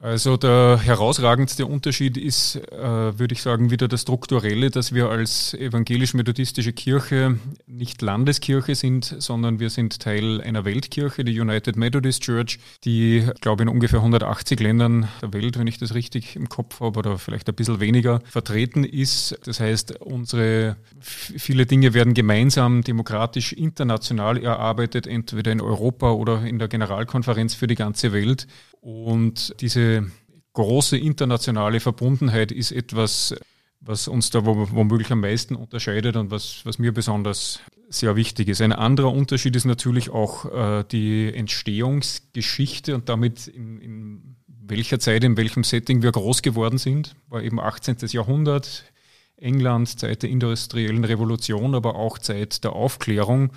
Also 0.03 0.37
der 0.37 0.81
herausragendste 0.83 1.65
Unterschied 1.65 2.17
ist, 2.17 2.57
äh, 2.57 3.19
würde 3.21 3.35
ich 3.35 3.41
sagen, 3.41 3.71
wieder 3.71 3.87
das 3.87 4.03
Strukturelle, 4.03 4.69
dass 4.69 4.93
wir 4.93 5.09
als 5.09 5.55
evangelisch-methodistische 5.55 6.73
Kirche 6.73 7.39
nicht 7.73 8.03
Landeskirche 8.03 8.75
sind, 8.75 9.05
sondern 9.19 9.59
wir 9.59 9.71
sind 9.71 9.99
Teil 10.01 10.41
einer 10.41 10.65
Weltkirche, 10.65 11.25
die 11.25 11.39
United 11.41 11.77
Methodist 11.77 12.23
Church, 12.23 12.59
die, 12.85 13.19
ich 13.19 13.41
glaube, 13.41 13.63
in 13.63 13.69
ungefähr 13.69 14.01
180 14.01 14.61
Ländern 14.61 15.09
der 15.21 15.33
Welt, 15.33 15.59
wenn 15.59 15.67
ich 15.67 15.79
das 15.79 15.95
richtig 15.95 16.37
im 16.37 16.49
Kopf 16.49 16.81
habe, 16.81 16.99
oder 16.99 17.19
vielleicht 17.19 17.49
ein 17.49 17.55
bisschen 17.55 17.81
weniger, 17.81 18.21
vertreten 18.25 18.85
ist. 18.85 19.39
Das 19.45 19.61
heißt, 19.61 20.01
unsere 20.01 20.77
viele 21.01 21.67
Dinge 21.67 21.95
werden 21.95 22.15
gemeinsam 22.15 22.83
demokratisch 22.83 23.53
international 23.53 24.37
erarbeitet, 24.43 25.07
entweder 25.07 25.51
in 25.51 25.61
Europa 25.61 26.13
oder 26.13 26.45
in 26.45 26.59
der 26.59 26.69
Generalkonferenz 26.69 27.55
für 27.55 27.67
die 27.67 27.75
ganze 27.75 28.13
Welt. 28.13 28.47
Und 28.81 29.55
diese 29.61 30.11
große 30.53 30.99
internationale 30.99 31.81
Verbundenheit 31.81 32.53
ist 32.53 32.73
etwas, 32.73 33.35
was 33.85 34.09
uns 34.09 34.31
da 34.31 34.45
womöglich 34.45 35.11
am 35.11 35.21
meisten 35.21 35.57
unterscheidet 35.57 36.17
und 36.17 36.31
was, 36.31 36.61
was 36.65 36.79
mir 36.79 36.93
besonders 36.93 37.61
sehr 37.89 38.17
wichtig 38.17 38.49
ist. 38.49 38.63
Ein 38.63 38.73
anderer 38.73 39.13
Unterschied 39.13 39.57
ist 39.57 39.65
natürlich 39.65 40.11
auch 40.11 40.45
äh, 40.47 40.85
die 40.91 41.33
Entstehungsgeschichte 41.35 42.95
und 42.95 43.09
damit 43.09 43.49
in, 43.49 43.81
in 43.81 44.37
welcher 44.47 45.01
Zeit, 45.01 45.25
in 45.25 45.37
welchem 45.37 45.65
Setting 45.65 46.03
wir 46.03 46.13
groß 46.13 46.43
geworden 46.43 46.79
sind. 46.79 47.17
War 47.29 47.43
eben 47.43 47.61
18. 47.61 47.97
Jahrhundert, 48.09 48.85
England, 49.37 49.99
Zeit 49.99 50.23
der 50.23 50.31
industriellen 50.31 51.05
Revolution, 51.05 51.75
aber 51.75 51.97
auch 51.97 52.19
Zeit 52.19 52.63
der 52.63 52.75
Aufklärung. 52.75 53.51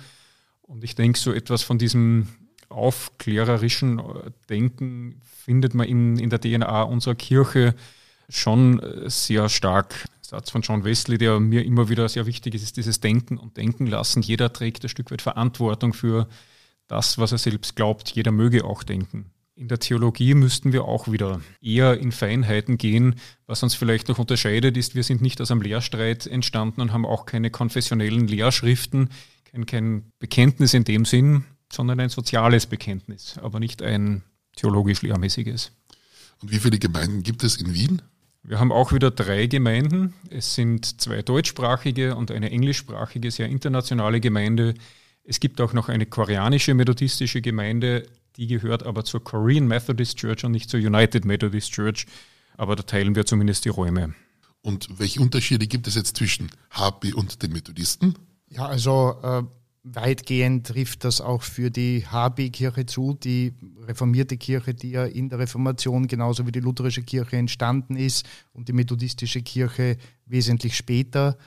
Und 0.62 0.82
ich 0.82 0.96
denke, 0.96 1.18
so 1.18 1.32
etwas 1.32 1.62
von 1.62 1.78
diesem 1.78 2.28
aufklärerischen 2.68 4.00
äh, 4.00 4.02
Denken 4.50 5.20
findet 5.22 5.74
man 5.74 5.86
in, 5.86 6.18
in 6.18 6.30
der 6.30 6.40
DNA 6.40 6.82
unserer 6.82 7.14
Kirche 7.14 7.76
schon 8.28 8.80
äh, 8.80 9.08
sehr 9.08 9.48
stark. 9.48 10.06
Satz 10.28 10.50
von 10.50 10.62
John 10.62 10.84
Wesley, 10.84 11.18
der 11.18 11.38
mir 11.40 11.64
immer 11.64 11.88
wieder 11.88 12.08
sehr 12.08 12.26
wichtig 12.26 12.54
ist, 12.54 12.62
ist 12.62 12.76
dieses 12.76 13.00
Denken 13.00 13.38
und 13.38 13.56
Denken 13.56 13.86
lassen. 13.86 14.22
Jeder 14.22 14.52
trägt 14.52 14.84
ein 14.84 14.88
Stück 14.88 15.10
weit 15.10 15.22
Verantwortung 15.22 15.92
für 15.92 16.28
das, 16.88 17.18
was 17.18 17.32
er 17.32 17.38
selbst 17.38 17.76
glaubt. 17.76 18.10
Jeder 18.10 18.32
möge 18.32 18.64
auch 18.64 18.82
denken. 18.82 19.30
In 19.54 19.68
der 19.68 19.78
Theologie 19.78 20.34
müssten 20.34 20.72
wir 20.72 20.84
auch 20.84 21.10
wieder 21.10 21.40
eher 21.62 21.98
in 21.98 22.12
Feinheiten 22.12 22.76
gehen. 22.76 23.14
Was 23.46 23.62
uns 23.62 23.74
vielleicht 23.74 24.08
noch 24.08 24.18
unterscheidet, 24.18 24.76
ist, 24.76 24.94
wir 24.94 25.02
sind 25.02 25.22
nicht 25.22 25.40
aus 25.40 25.50
einem 25.50 25.62
Lehrstreit 25.62 26.26
entstanden 26.26 26.82
und 26.82 26.92
haben 26.92 27.06
auch 27.06 27.24
keine 27.24 27.50
konfessionellen 27.50 28.28
Lehrschriften, 28.28 29.08
kein, 29.44 29.64
kein 29.64 30.12
Bekenntnis 30.18 30.74
in 30.74 30.84
dem 30.84 31.06
Sinn, 31.06 31.44
sondern 31.72 32.00
ein 32.00 32.10
soziales 32.10 32.66
Bekenntnis, 32.66 33.38
aber 33.38 33.58
nicht 33.58 33.80
ein 33.80 34.22
theologisch-lehrmäßiges. 34.56 35.72
Und 36.42 36.50
wie 36.50 36.58
viele 36.58 36.78
Gemeinden 36.78 37.22
gibt 37.22 37.42
es 37.42 37.56
in 37.56 37.72
Wien? 37.72 38.02
Wir 38.48 38.60
haben 38.60 38.70
auch 38.70 38.92
wieder 38.92 39.10
drei 39.10 39.48
Gemeinden. 39.48 40.14
Es 40.30 40.54
sind 40.54 41.00
zwei 41.00 41.20
deutschsprachige 41.22 42.14
und 42.14 42.30
eine 42.30 42.52
englischsprachige, 42.52 43.32
sehr 43.32 43.48
internationale 43.48 44.20
Gemeinde. 44.20 44.74
Es 45.24 45.40
gibt 45.40 45.60
auch 45.60 45.72
noch 45.72 45.88
eine 45.88 46.06
koreanische 46.06 46.72
methodistische 46.74 47.40
Gemeinde, 47.40 48.06
die 48.36 48.46
gehört 48.46 48.84
aber 48.84 49.04
zur 49.04 49.24
Korean 49.24 49.66
Methodist 49.66 50.18
Church 50.18 50.44
und 50.44 50.52
nicht 50.52 50.70
zur 50.70 50.78
United 50.78 51.24
Methodist 51.24 51.72
Church. 51.72 52.06
Aber 52.56 52.76
da 52.76 52.84
teilen 52.84 53.16
wir 53.16 53.26
zumindest 53.26 53.64
die 53.64 53.70
Räume. 53.70 54.14
Und 54.62 55.00
welche 55.00 55.20
Unterschiede 55.20 55.66
gibt 55.66 55.88
es 55.88 55.96
jetzt 55.96 56.16
zwischen 56.16 56.52
HP 56.70 57.14
und 57.14 57.42
den 57.42 57.52
Methodisten? 57.52 58.16
Ja, 58.48 58.66
also 58.66 59.16
äh, 59.24 59.42
Weitgehend 59.88 60.66
trifft 60.66 61.04
das 61.04 61.20
auch 61.20 61.42
für 61.42 61.70
die 61.70 62.04
HB-Kirche 62.04 62.86
zu, 62.86 63.14
die 63.14 63.54
reformierte 63.86 64.36
Kirche, 64.36 64.74
die 64.74 64.90
ja 64.90 65.04
in 65.04 65.28
der 65.28 65.38
Reformation 65.38 66.08
genauso 66.08 66.44
wie 66.44 66.50
die 66.50 66.58
lutherische 66.58 67.04
Kirche 67.04 67.36
entstanden 67.36 67.94
ist 67.94 68.26
und 68.52 68.66
die 68.66 68.72
methodistische 68.72 69.42
Kirche 69.42 69.96
wesentlich 70.24 70.76
später. 70.76 71.38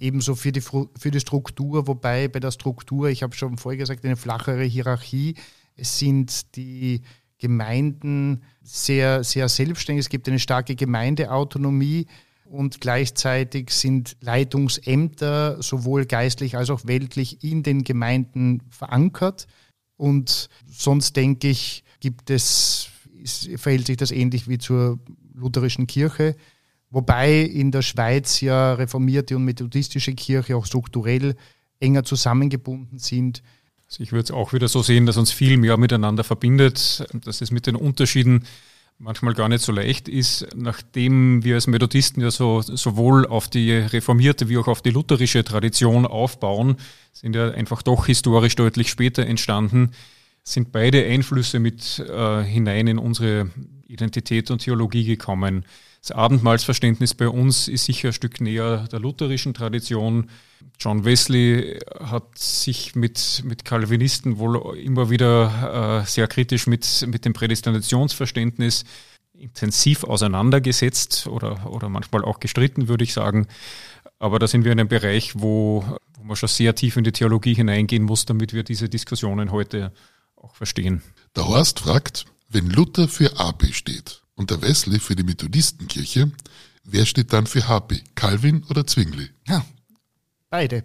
Ebenso 0.00 0.34
für 0.34 0.52
die, 0.52 0.62
für 0.62 1.10
die 1.10 1.20
Struktur, 1.20 1.86
wobei 1.86 2.28
bei 2.28 2.40
der 2.40 2.50
Struktur, 2.50 3.10
ich 3.10 3.22
habe 3.22 3.36
schon 3.36 3.58
vorher 3.58 3.76
gesagt, 3.76 4.06
eine 4.06 4.16
flachere 4.16 4.64
Hierarchie. 4.64 5.34
Es 5.76 5.98
sind 5.98 6.56
die 6.56 7.02
Gemeinden 7.36 8.42
sehr, 8.62 9.22
sehr 9.22 9.50
selbstständig. 9.50 10.06
Es 10.06 10.08
gibt 10.08 10.28
eine 10.28 10.38
starke 10.38 10.76
Gemeindeautonomie 10.76 12.06
und 12.52 12.82
gleichzeitig 12.82 13.70
sind 13.70 14.16
Leitungsämter 14.20 15.62
sowohl 15.62 16.04
geistlich 16.04 16.56
als 16.56 16.68
auch 16.68 16.84
weltlich 16.84 17.42
in 17.42 17.62
den 17.62 17.82
Gemeinden 17.82 18.60
verankert. 18.68 19.46
Und 19.96 20.50
sonst 20.70 21.16
denke 21.16 21.48
ich, 21.48 21.82
gibt 22.00 22.28
es, 22.28 22.88
verhält 23.56 23.86
sich 23.86 23.96
das 23.96 24.10
ähnlich 24.10 24.48
wie 24.48 24.58
zur 24.58 24.98
lutherischen 25.32 25.86
Kirche. 25.86 26.36
Wobei 26.90 27.40
in 27.40 27.70
der 27.70 27.80
Schweiz 27.80 28.42
ja 28.42 28.74
reformierte 28.74 29.34
und 29.36 29.46
methodistische 29.46 30.12
Kirche 30.12 30.54
auch 30.54 30.66
strukturell 30.66 31.36
enger 31.80 32.04
zusammengebunden 32.04 32.98
sind. 32.98 33.42
Also 33.86 34.02
ich 34.02 34.12
würde 34.12 34.24
es 34.24 34.30
auch 34.30 34.52
wieder 34.52 34.68
so 34.68 34.82
sehen, 34.82 35.06
dass 35.06 35.16
uns 35.16 35.32
viel 35.32 35.56
mehr 35.56 35.78
miteinander 35.78 36.22
verbindet, 36.22 37.06
dass 37.24 37.40
es 37.40 37.50
mit 37.50 37.66
den 37.66 37.76
Unterschieden 37.76 38.44
manchmal 39.02 39.34
gar 39.34 39.48
nicht 39.48 39.64
so 39.64 39.72
leicht 39.72 40.08
ist, 40.08 40.46
nachdem 40.54 41.42
wir 41.42 41.56
als 41.56 41.66
Methodisten 41.66 42.22
ja 42.22 42.30
so, 42.30 42.60
sowohl 42.60 43.26
auf 43.26 43.48
die 43.48 43.72
reformierte 43.72 44.48
wie 44.48 44.58
auch 44.58 44.68
auf 44.68 44.80
die 44.80 44.90
lutherische 44.90 45.42
Tradition 45.42 46.06
aufbauen, 46.06 46.76
sind 47.12 47.34
ja 47.34 47.50
einfach 47.50 47.82
doch 47.82 48.06
historisch 48.06 48.54
deutlich 48.54 48.88
später 48.88 49.26
entstanden, 49.26 49.90
sind 50.44 50.70
beide 50.70 51.04
Einflüsse 51.04 51.58
mit 51.58 51.98
äh, 51.98 52.42
hinein 52.44 52.86
in 52.86 52.98
unsere 52.98 53.50
Identität 53.92 54.50
und 54.50 54.60
Theologie 54.60 55.04
gekommen. 55.04 55.64
Das 56.00 56.10
Abendmahlsverständnis 56.10 57.14
bei 57.14 57.28
uns 57.28 57.68
ist 57.68 57.84
sicher 57.84 58.08
ein 58.08 58.12
Stück 58.12 58.40
näher 58.40 58.88
der 58.90 58.98
lutherischen 58.98 59.54
Tradition. 59.54 60.30
John 60.80 61.04
Wesley 61.04 61.78
hat 62.00 62.36
sich 62.36 62.96
mit, 62.96 63.42
mit 63.44 63.64
Calvinisten 63.64 64.38
wohl 64.38 64.76
immer 64.78 65.10
wieder 65.10 66.02
äh, 66.02 66.06
sehr 66.06 66.26
kritisch 66.26 66.66
mit, 66.66 67.06
mit 67.06 67.24
dem 67.24 67.34
Prädestinationsverständnis 67.34 68.84
intensiv 69.32 70.04
auseinandergesetzt 70.04 71.26
oder, 71.26 71.70
oder 71.70 71.88
manchmal 71.88 72.24
auch 72.24 72.40
gestritten, 72.40 72.88
würde 72.88 73.04
ich 73.04 73.12
sagen. 73.12 73.46
Aber 74.18 74.38
da 74.38 74.46
sind 74.46 74.64
wir 74.64 74.72
in 74.72 74.80
einem 74.80 74.88
Bereich, 74.88 75.32
wo, 75.34 75.84
wo 76.16 76.24
man 76.24 76.36
schon 76.36 76.48
sehr 76.48 76.74
tief 76.74 76.96
in 76.96 77.04
die 77.04 77.12
Theologie 77.12 77.54
hineingehen 77.54 78.04
muss, 78.04 78.24
damit 78.24 78.52
wir 78.52 78.62
diese 78.62 78.88
Diskussionen 78.88 79.50
heute 79.50 79.92
auch 80.36 80.54
verstehen. 80.54 81.02
Der 81.36 81.46
Horst 81.46 81.80
fragt, 81.80 82.26
wenn 82.52 82.70
Luther 82.70 83.08
für 83.08 83.38
AB 83.38 83.72
steht, 83.72 84.22
und 84.34 84.50
der 84.50 84.62
Wesley 84.62 84.98
für 84.98 85.16
die 85.16 85.22
Methodistenkirche. 85.22 86.30
Wer 86.84 87.06
steht 87.06 87.32
dann 87.32 87.46
für 87.46 87.68
HP? 87.68 88.02
Calvin 88.14 88.64
oder 88.68 88.86
Zwingli? 88.86 89.30
Ja, 89.46 89.64
beide. 90.50 90.84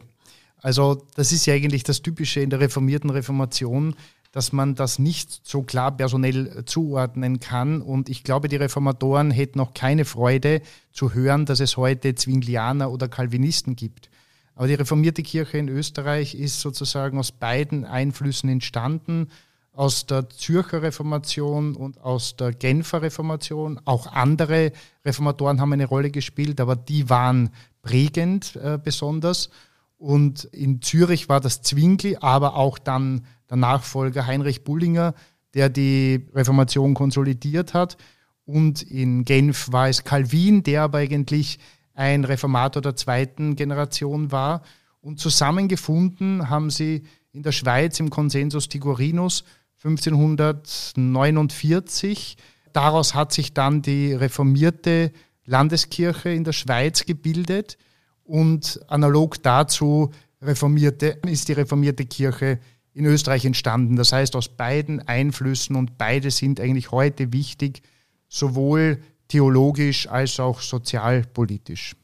Also 0.58 1.06
das 1.16 1.32
ist 1.32 1.46
ja 1.46 1.54
eigentlich 1.54 1.84
das 1.84 2.02
Typische 2.02 2.42
in 2.42 2.50
der 2.50 2.60
reformierten 2.60 3.10
Reformation, 3.10 3.96
dass 4.32 4.52
man 4.52 4.76
das 4.76 5.00
nicht 5.00 5.48
so 5.48 5.64
klar 5.64 5.96
personell 5.96 6.64
zuordnen 6.66 7.40
kann. 7.40 7.82
Und 7.82 8.10
ich 8.10 8.24
glaube, 8.24 8.48
die 8.48 8.58
Reformatoren 8.58 9.32
hätten 9.32 9.58
noch 9.58 9.74
keine 9.74 10.06
Freude 10.06 10.62
zu 10.92 11.14
hören, 11.14 11.46
dass 11.46 11.60
es 11.60 11.78
heute 11.78 12.14
Zwinglianer 12.14 12.92
oder 12.92 13.08
Calvinisten 13.08 13.76
gibt. 13.76 14.10
Aber 14.54 14.68
die 14.68 14.74
reformierte 14.74 15.24
Kirche 15.24 15.58
in 15.58 15.70
Österreich 15.70 16.36
ist 16.36 16.60
sozusagen 16.60 17.18
aus 17.18 17.32
beiden 17.32 17.86
Einflüssen 17.86 18.50
entstanden 18.50 19.30
aus 19.78 20.08
der 20.08 20.28
Zürcher 20.30 20.82
Reformation 20.82 21.76
und 21.76 22.02
aus 22.02 22.36
der 22.36 22.52
Genfer 22.52 23.04
Reformation. 23.04 23.80
Auch 23.86 24.08
andere 24.08 24.72
Reformatoren 25.06 25.62
haben 25.62 25.72
eine 25.72 25.86
Rolle 25.86 26.10
gespielt, 26.10 26.60
aber 26.60 26.76
die 26.76 27.12
waren 27.12 27.52
prägend 27.84 28.56
äh, 28.56 28.80
besonders. 28.84 29.52
Und 30.00 30.46
in 30.46 30.82
Zürich 30.82 31.30
war 31.30 31.42
das 31.42 31.62
Zwingli, 31.62 32.18
aber 32.20 32.56
auch 32.56 32.80
dann 32.80 33.28
der 33.52 33.58
Nachfolger 33.58 34.26
Heinrich 34.26 34.64
Bullinger, 34.64 35.14
der 35.54 35.70
die 35.70 36.26
Reformation 36.34 36.96
konsolidiert 36.96 37.76
hat. 37.76 37.98
Und 38.46 38.82
in 38.82 39.26
Genf 39.26 39.72
war 39.72 39.90
es 39.90 40.04
Calvin, 40.04 40.64
der 40.64 40.84
aber 40.84 40.98
eigentlich 41.00 41.60
ein 41.94 42.24
Reformator 42.24 42.82
der 42.82 42.96
zweiten 42.96 43.56
Generation 43.56 44.32
war. 44.32 44.64
Und 45.02 45.20
zusammengefunden 45.20 46.50
haben 46.50 46.72
sie 46.72 47.04
in 47.32 47.44
der 47.44 47.52
Schweiz 47.52 48.00
im 48.00 48.10
Consensus 48.10 48.70
Tigurinus 48.70 49.44
1549. 49.84 52.38
Daraus 52.74 53.16
hat 53.16 53.34
sich 53.34 53.54
dann 53.54 53.82
die 53.82 54.14
reformierte 54.14 55.12
Landeskirche 55.46 56.30
in 56.30 56.44
der 56.44 56.54
Schweiz 56.54 57.06
gebildet 57.06 57.78
und 58.24 58.80
analog 58.88 59.42
dazu 59.42 60.12
reformierte, 60.42 61.20
ist 61.26 61.48
die 61.48 61.54
reformierte 61.54 62.06
Kirche 62.06 62.60
in 62.94 63.06
Österreich 63.06 63.46
entstanden. 63.46 63.96
Das 63.96 64.12
heißt, 64.12 64.36
aus 64.36 64.50
beiden 64.50 65.08
Einflüssen 65.08 65.76
und 65.76 65.98
beide 65.98 66.32
sind 66.32 66.60
eigentlich 66.60 66.92
heute 66.92 67.32
wichtig, 67.32 67.82
sowohl 68.28 69.02
theologisch 69.28 70.08
als 70.08 70.40
auch 70.40 70.62
sozialpolitisch. 70.62 71.96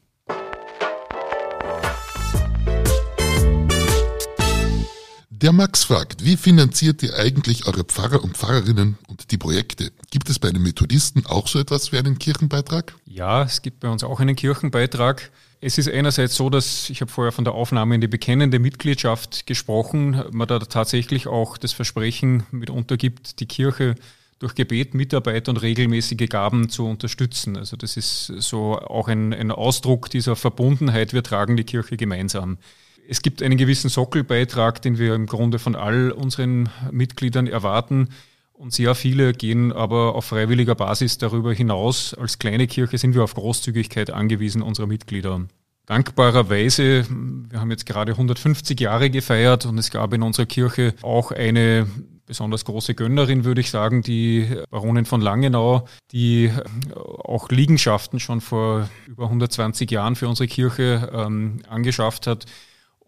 Der 5.44 5.52
Max 5.52 5.84
fragt, 5.84 6.24
wie 6.24 6.38
finanziert 6.38 7.02
ihr 7.02 7.18
eigentlich 7.18 7.66
eure 7.66 7.84
Pfarrer 7.84 8.24
und 8.24 8.34
Pfarrerinnen 8.34 8.96
und 9.08 9.30
die 9.30 9.36
Projekte? 9.36 9.92
Gibt 10.10 10.30
es 10.30 10.38
bei 10.38 10.50
den 10.50 10.62
Methodisten 10.62 11.26
auch 11.26 11.48
so 11.48 11.58
etwas 11.58 11.92
wie 11.92 11.98
einen 11.98 12.18
Kirchenbeitrag? 12.18 12.94
Ja, 13.04 13.42
es 13.42 13.60
gibt 13.60 13.80
bei 13.80 13.90
uns 13.90 14.02
auch 14.04 14.20
einen 14.20 14.36
Kirchenbeitrag. 14.36 15.30
Es 15.60 15.76
ist 15.76 15.90
einerseits 15.90 16.34
so, 16.34 16.48
dass 16.48 16.88
ich 16.88 17.02
habe 17.02 17.12
vorher 17.12 17.30
von 17.30 17.44
der 17.44 17.52
Aufnahme 17.52 17.94
in 17.94 18.00
die 18.00 18.08
bekennende 18.08 18.58
Mitgliedschaft 18.58 19.46
gesprochen, 19.46 20.24
man 20.32 20.48
da 20.48 20.60
tatsächlich 20.60 21.26
auch 21.26 21.58
das 21.58 21.74
Versprechen 21.74 22.44
mitunter 22.50 22.96
gibt, 22.96 23.38
die 23.38 23.46
Kirche 23.46 23.96
durch 24.38 24.54
Gebet, 24.54 24.94
Mitarbeit 24.94 25.50
und 25.50 25.60
regelmäßige 25.60 26.26
Gaben 26.30 26.70
zu 26.70 26.86
unterstützen. 26.86 27.58
Also 27.58 27.76
das 27.76 27.98
ist 27.98 28.32
so 28.38 28.78
auch 28.78 29.08
ein, 29.08 29.34
ein 29.34 29.50
Ausdruck 29.50 30.08
dieser 30.08 30.36
Verbundenheit. 30.36 31.12
Wir 31.12 31.22
tragen 31.22 31.58
die 31.58 31.64
Kirche 31.64 31.98
gemeinsam. 31.98 32.56
Es 33.08 33.22
gibt 33.22 33.42
einen 33.42 33.56
gewissen 33.56 33.90
Sockelbeitrag, 33.90 34.80
den 34.82 34.98
wir 34.98 35.14
im 35.14 35.26
Grunde 35.26 35.58
von 35.58 35.74
all 35.76 36.10
unseren 36.10 36.70
Mitgliedern 36.90 37.46
erwarten. 37.46 38.08
Und 38.52 38.72
sehr 38.72 38.94
viele 38.94 39.32
gehen 39.32 39.72
aber 39.72 40.14
auf 40.14 40.26
freiwilliger 40.26 40.74
Basis 40.74 41.18
darüber 41.18 41.52
hinaus. 41.52 42.14
Als 42.14 42.38
kleine 42.38 42.66
Kirche 42.66 42.98
sind 42.98 43.14
wir 43.14 43.24
auf 43.24 43.34
Großzügigkeit 43.34 44.10
angewiesen 44.10 44.62
unserer 44.62 44.86
Mitglieder. 44.86 45.42
Dankbarerweise, 45.86 47.04
wir 47.50 47.60
haben 47.60 47.70
jetzt 47.70 47.84
gerade 47.84 48.12
150 48.12 48.80
Jahre 48.80 49.10
gefeiert 49.10 49.66
und 49.66 49.76
es 49.76 49.90
gab 49.90 50.14
in 50.14 50.22
unserer 50.22 50.46
Kirche 50.46 50.94
auch 51.02 51.30
eine 51.30 51.86
besonders 52.26 52.64
große 52.64 52.94
Gönnerin, 52.94 53.44
würde 53.44 53.60
ich 53.60 53.70
sagen, 53.70 54.00
die 54.00 54.48
Baronin 54.70 55.04
von 55.04 55.20
Langenau, 55.20 55.86
die 56.10 56.50
auch 56.94 57.50
Liegenschaften 57.50 58.18
schon 58.18 58.40
vor 58.40 58.88
über 59.06 59.24
120 59.24 59.90
Jahren 59.90 60.16
für 60.16 60.28
unsere 60.28 60.48
Kirche 60.48 61.10
ähm, 61.12 61.60
angeschafft 61.68 62.26
hat. 62.26 62.46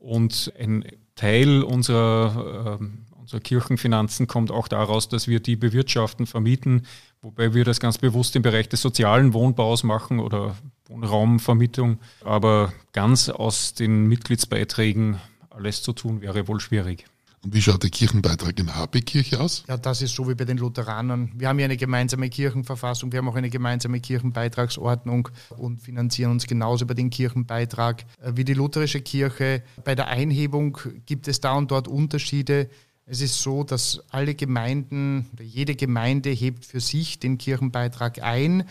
Und 0.06 0.52
ein 0.56 0.84
Teil 1.16 1.64
unserer, 1.64 2.78
äh, 2.80 3.18
unserer 3.18 3.40
Kirchenfinanzen 3.40 4.28
kommt 4.28 4.52
auch 4.52 4.68
daraus, 4.68 5.08
dass 5.08 5.26
wir 5.26 5.40
die 5.40 5.56
bewirtschaften, 5.56 6.26
vermieten, 6.26 6.86
wobei 7.22 7.54
wir 7.54 7.64
das 7.64 7.80
ganz 7.80 7.98
bewusst 7.98 8.36
im 8.36 8.42
Bereich 8.42 8.68
des 8.68 8.80
sozialen 8.82 9.32
Wohnbaus 9.32 9.82
machen 9.82 10.20
oder 10.20 10.54
Wohnraumvermietung. 10.86 11.98
Aber 12.24 12.72
ganz 12.92 13.28
aus 13.28 13.74
den 13.74 14.06
Mitgliedsbeiträgen 14.06 15.18
alles 15.50 15.82
zu 15.82 15.92
tun 15.92 16.20
wäre 16.20 16.46
wohl 16.46 16.60
schwierig. 16.60 17.06
Und 17.46 17.54
wie 17.54 17.62
schaut 17.62 17.84
der 17.84 17.90
Kirchenbeitrag 17.90 18.58
in 18.58 18.74
HB-Kirche 18.74 19.38
aus? 19.38 19.62
Ja, 19.68 19.76
das 19.76 20.02
ist 20.02 20.16
so 20.16 20.28
wie 20.28 20.34
bei 20.34 20.44
den 20.44 20.58
Lutheranern. 20.58 21.30
Wir 21.36 21.48
haben 21.48 21.60
ja 21.60 21.66
eine 21.66 21.76
gemeinsame 21.76 22.28
Kirchenverfassung, 22.28 23.12
wir 23.12 23.18
haben 23.18 23.28
auch 23.28 23.36
eine 23.36 23.50
gemeinsame 23.50 24.00
Kirchenbeitragsordnung 24.00 25.28
und 25.56 25.80
finanzieren 25.80 26.32
uns 26.32 26.48
genauso 26.48 26.86
über 26.86 26.96
den 26.96 27.08
Kirchenbeitrag 27.08 28.02
äh, 28.20 28.32
wie 28.34 28.42
die 28.42 28.54
lutherische 28.54 29.00
Kirche. 29.00 29.62
Bei 29.84 29.94
der 29.94 30.08
Einhebung 30.08 30.76
gibt 31.06 31.28
es 31.28 31.40
da 31.40 31.52
und 31.52 31.70
dort 31.70 31.86
Unterschiede. 31.86 32.68
Es 33.04 33.20
ist 33.20 33.40
so, 33.40 33.62
dass 33.62 34.02
alle 34.10 34.34
Gemeinden 34.34 35.26
jede 35.40 35.76
Gemeinde 35.76 36.30
hebt 36.30 36.64
für 36.64 36.80
sich 36.80 37.20
den 37.20 37.38
Kirchenbeitrag 37.38 38.24
ein 38.24 38.64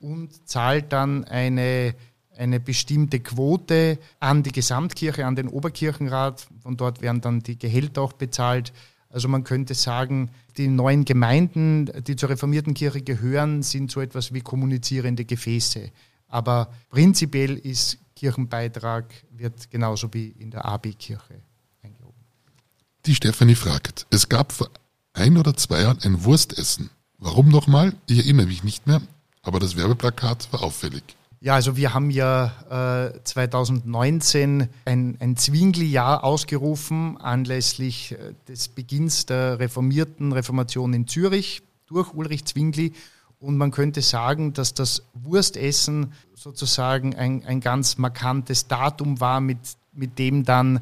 und 0.00 0.48
zahlt 0.48 0.90
dann 0.94 1.24
eine 1.24 1.94
eine 2.36 2.60
bestimmte 2.60 3.20
Quote 3.20 3.98
an 4.20 4.42
die 4.42 4.52
Gesamtkirche, 4.52 5.26
an 5.26 5.36
den 5.36 5.48
Oberkirchenrat. 5.48 6.46
Von 6.62 6.76
dort 6.76 7.02
werden 7.02 7.20
dann 7.20 7.40
die 7.40 7.58
Gehälter 7.58 8.02
auch 8.02 8.12
bezahlt. 8.12 8.72
Also 9.08 9.28
man 9.28 9.44
könnte 9.44 9.74
sagen, 9.74 10.30
die 10.56 10.68
neuen 10.68 11.04
Gemeinden, 11.04 11.90
die 12.04 12.16
zur 12.16 12.30
reformierten 12.30 12.74
Kirche 12.74 13.02
gehören, 13.02 13.62
sind 13.62 13.90
so 13.90 14.00
etwas 14.00 14.32
wie 14.32 14.40
kommunizierende 14.40 15.24
Gefäße. 15.24 15.90
Aber 16.28 16.72
prinzipiell 16.88 17.56
ist 17.56 17.98
Kirchenbeitrag, 18.16 19.12
wird 19.30 19.70
genauso 19.70 20.12
wie 20.14 20.28
in 20.28 20.50
der 20.50 20.64
AB-Kirche 20.64 21.42
eingehoben. 21.82 22.20
Die 23.04 23.14
Stefanie 23.14 23.54
fragt, 23.54 24.06
es 24.10 24.28
gab 24.28 24.52
vor 24.52 24.70
ein 25.12 25.36
oder 25.36 25.54
zwei 25.56 25.82
Jahren 25.82 25.98
ein 26.02 26.24
Wurstessen. 26.24 26.90
Warum 27.18 27.48
nochmal? 27.48 27.94
Ich 28.06 28.18
erinnere 28.18 28.46
mich 28.46 28.64
nicht 28.64 28.86
mehr, 28.86 29.02
aber 29.42 29.60
das 29.60 29.76
Werbeplakat 29.76 30.50
war 30.52 30.62
auffällig. 30.62 31.02
Ja, 31.44 31.54
also 31.54 31.76
wir 31.76 31.92
haben 31.92 32.10
ja 32.10 33.08
äh, 33.10 33.18
2019 33.24 34.68
ein, 34.84 35.16
ein 35.18 35.36
Zwingli-Jahr 35.36 36.22
ausgerufen 36.22 37.18
anlässlich 37.18 38.12
äh, 38.12 38.34
des 38.46 38.68
Beginns 38.68 39.26
der 39.26 39.58
reformierten 39.58 40.30
Reformation 40.30 40.94
in 40.94 41.08
Zürich 41.08 41.64
durch 41.86 42.14
Ulrich 42.14 42.44
Zwingli. 42.44 42.92
Und 43.40 43.56
man 43.56 43.72
könnte 43.72 44.02
sagen, 44.02 44.52
dass 44.52 44.72
das 44.74 45.02
Wurstessen 45.14 46.12
sozusagen 46.32 47.16
ein, 47.16 47.44
ein 47.44 47.58
ganz 47.58 47.98
markantes 47.98 48.68
Datum 48.68 49.18
war, 49.18 49.40
mit, 49.40 49.58
mit 49.92 50.20
dem 50.20 50.44
dann, 50.44 50.78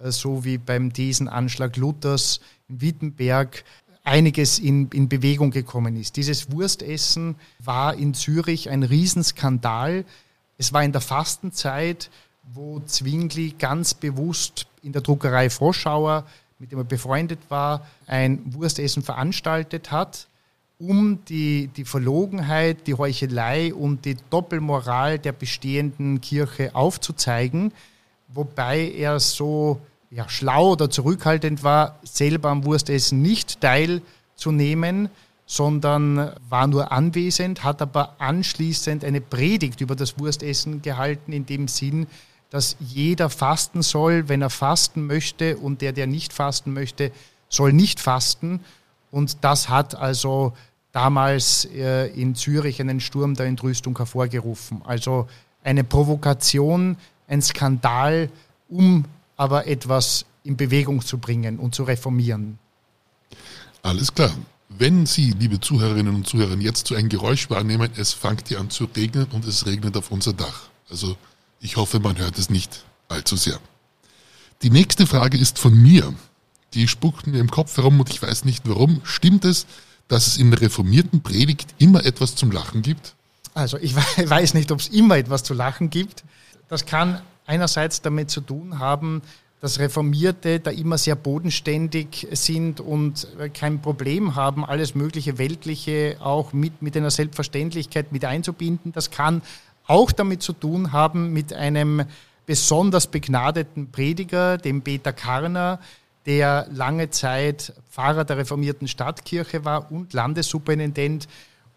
äh, 0.00 0.12
so 0.12 0.44
wie 0.44 0.58
beim 0.58 0.92
Thesenanschlag 0.92 1.76
Luthers 1.76 2.38
in 2.68 2.80
Wittenberg, 2.80 3.64
einiges 4.04 4.58
in, 4.58 4.88
in 4.90 5.08
Bewegung 5.08 5.50
gekommen 5.50 5.96
ist. 5.96 6.16
Dieses 6.16 6.52
Wurstessen 6.52 7.36
war 7.58 7.94
in 7.94 8.14
Zürich 8.14 8.68
ein 8.68 8.82
Riesenskandal. 8.82 10.04
Es 10.58 10.72
war 10.72 10.84
in 10.84 10.92
der 10.92 11.00
Fastenzeit, 11.00 12.10
wo 12.52 12.80
Zwingli 12.80 13.54
ganz 13.58 13.94
bewusst 13.94 14.66
in 14.82 14.92
der 14.92 15.00
Druckerei 15.00 15.48
Froschauer, 15.48 16.26
mit 16.58 16.70
dem 16.70 16.78
er 16.78 16.84
befreundet 16.84 17.40
war, 17.48 17.86
ein 18.06 18.40
Wurstessen 18.54 19.02
veranstaltet 19.02 19.90
hat, 19.90 20.28
um 20.78 21.24
die, 21.24 21.68
die 21.68 21.84
Verlogenheit, 21.84 22.86
die 22.86 22.94
Heuchelei 22.94 23.72
und 23.72 24.04
die 24.04 24.16
Doppelmoral 24.28 25.18
der 25.18 25.32
bestehenden 25.32 26.20
Kirche 26.20 26.74
aufzuzeigen, 26.74 27.72
wobei 28.28 28.90
er 28.90 29.18
so 29.18 29.80
ja, 30.14 30.28
schlau 30.28 30.72
oder 30.72 30.88
zurückhaltend 30.90 31.64
war, 31.64 31.98
selber 32.04 32.50
am 32.50 32.64
Wurstessen 32.64 33.20
nicht 33.20 33.60
teilzunehmen, 33.60 35.10
sondern 35.44 36.32
war 36.48 36.68
nur 36.68 36.92
anwesend, 36.92 37.64
hat 37.64 37.82
aber 37.82 38.14
anschließend 38.18 39.04
eine 39.04 39.20
Predigt 39.20 39.80
über 39.80 39.96
das 39.96 40.18
Wurstessen 40.18 40.82
gehalten, 40.82 41.32
in 41.32 41.46
dem 41.46 41.66
Sinn, 41.66 42.06
dass 42.50 42.76
jeder 42.78 43.28
fasten 43.28 43.82
soll, 43.82 44.28
wenn 44.28 44.40
er 44.40 44.50
fasten 44.50 45.06
möchte, 45.06 45.56
und 45.56 45.82
der, 45.82 45.92
der 45.92 46.06
nicht 46.06 46.32
fasten 46.32 46.72
möchte, 46.72 47.10
soll 47.48 47.72
nicht 47.72 47.98
fasten. 47.98 48.60
Und 49.10 49.38
das 49.42 49.68
hat 49.68 49.96
also 49.96 50.52
damals 50.92 51.64
äh, 51.74 52.06
in 52.06 52.36
Zürich 52.36 52.80
einen 52.80 53.00
Sturm 53.00 53.34
der 53.34 53.46
Entrüstung 53.46 53.96
hervorgerufen. 53.96 54.80
Also 54.84 55.26
eine 55.64 55.82
Provokation, 55.82 56.96
ein 57.26 57.42
Skandal, 57.42 58.28
um 58.68 59.04
aber 59.36 59.66
etwas 59.66 60.26
in 60.44 60.56
Bewegung 60.56 61.04
zu 61.04 61.18
bringen 61.18 61.58
und 61.58 61.74
zu 61.74 61.84
reformieren. 61.84 62.58
Alles 63.82 64.14
klar. 64.14 64.34
Wenn 64.68 65.06
Sie, 65.06 65.30
liebe 65.32 65.60
Zuhörerinnen 65.60 66.14
und 66.14 66.26
Zuhörer, 66.26 66.56
jetzt 66.56 66.88
so 66.88 66.94
ein 66.94 67.08
Geräusch 67.08 67.48
wahrnehmen, 67.48 67.90
es 67.96 68.12
fängt 68.12 68.48
hier 68.48 68.58
an 68.58 68.70
zu 68.70 68.88
regnen 68.96 69.26
und 69.32 69.44
es 69.46 69.66
regnet 69.66 69.96
auf 69.96 70.10
unser 70.10 70.32
Dach. 70.32 70.68
Also 70.90 71.16
ich 71.60 71.76
hoffe, 71.76 72.00
man 72.00 72.18
hört 72.18 72.38
es 72.38 72.50
nicht 72.50 72.84
allzu 73.08 73.36
sehr. 73.36 73.60
Die 74.62 74.70
nächste 74.70 75.06
Frage 75.06 75.38
ist 75.38 75.58
von 75.58 75.74
mir. 75.74 76.12
Die 76.72 76.88
spuckt 76.88 77.26
mir 77.26 77.38
im 77.38 77.50
Kopf 77.50 77.76
herum 77.76 78.00
und 78.00 78.10
ich 78.10 78.20
weiß 78.20 78.44
nicht 78.44 78.68
warum. 78.68 79.00
Stimmt 79.04 79.44
es, 79.44 79.66
dass 80.08 80.26
es 80.26 80.36
in 80.38 80.50
der 80.50 80.60
reformierten 80.60 81.22
Predigt 81.22 81.74
immer 81.78 82.04
etwas 82.04 82.34
zum 82.34 82.50
Lachen 82.50 82.82
gibt? 82.82 83.14
Also 83.54 83.78
ich 83.78 83.94
weiß 84.16 84.54
nicht, 84.54 84.72
ob 84.72 84.80
es 84.80 84.88
immer 84.88 85.16
etwas 85.16 85.44
zu 85.44 85.54
lachen 85.54 85.90
gibt. 85.90 86.24
Das 86.68 86.86
kann 86.86 87.20
einerseits 87.46 88.02
damit 88.02 88.30
zu 88.30 88.40
tun 88.40 88.78
haben, 88.78 89.22
dass 89.60 89.78
Reformierte 89.78 90.60
da 90.60 90.70
immer 90.70 90.98
sehr 90.98 91.16
bodenständig 91.16 92.28
sind 92.32 92.80
und 92.80 93.26
kein 93.54 93.80
Problem 93.80 94.34
haben, 94.34 94.64
alles 94.64 94.94
mögliche 94.94 95.38
Weltliche 95.38 96.16
auch 96.20 96.52
mit, 96.52 96.82
mit 96.82 96.96
einer 96.96 97.10
Selbstverständlichkeit 97.10 98.12
mit 98.12 98.26
einzubinden. 98.26 98.92
Das 98.92 99.10
kann 99.10 99.40
auch 99.86 100.12
damit 100.12 100.42
zu 100.42 100.52
tun 100.52 100.92
haben 100.92 101.32
mit 101.32 101.52
einem 101.54 102.04
besonders 102.46 103.06
begnadeten 103.06 103.90
Prediger, 103.90 104.58
dem 104.58 104.82
Peter 104.82 105.12
Karner, 105.12 105.80
der 106.26 106.66
lange 106.70 107.10
Zeit 107.10 107.72
Pfarrer 107.90 108.24
der 108.24 108.38
reformierten 108.38 108.88
Stadtkirche 108.88 109.64
war 109.64 109.90
und 109.90 110.12
Landessuperintendent. 110.12 111.28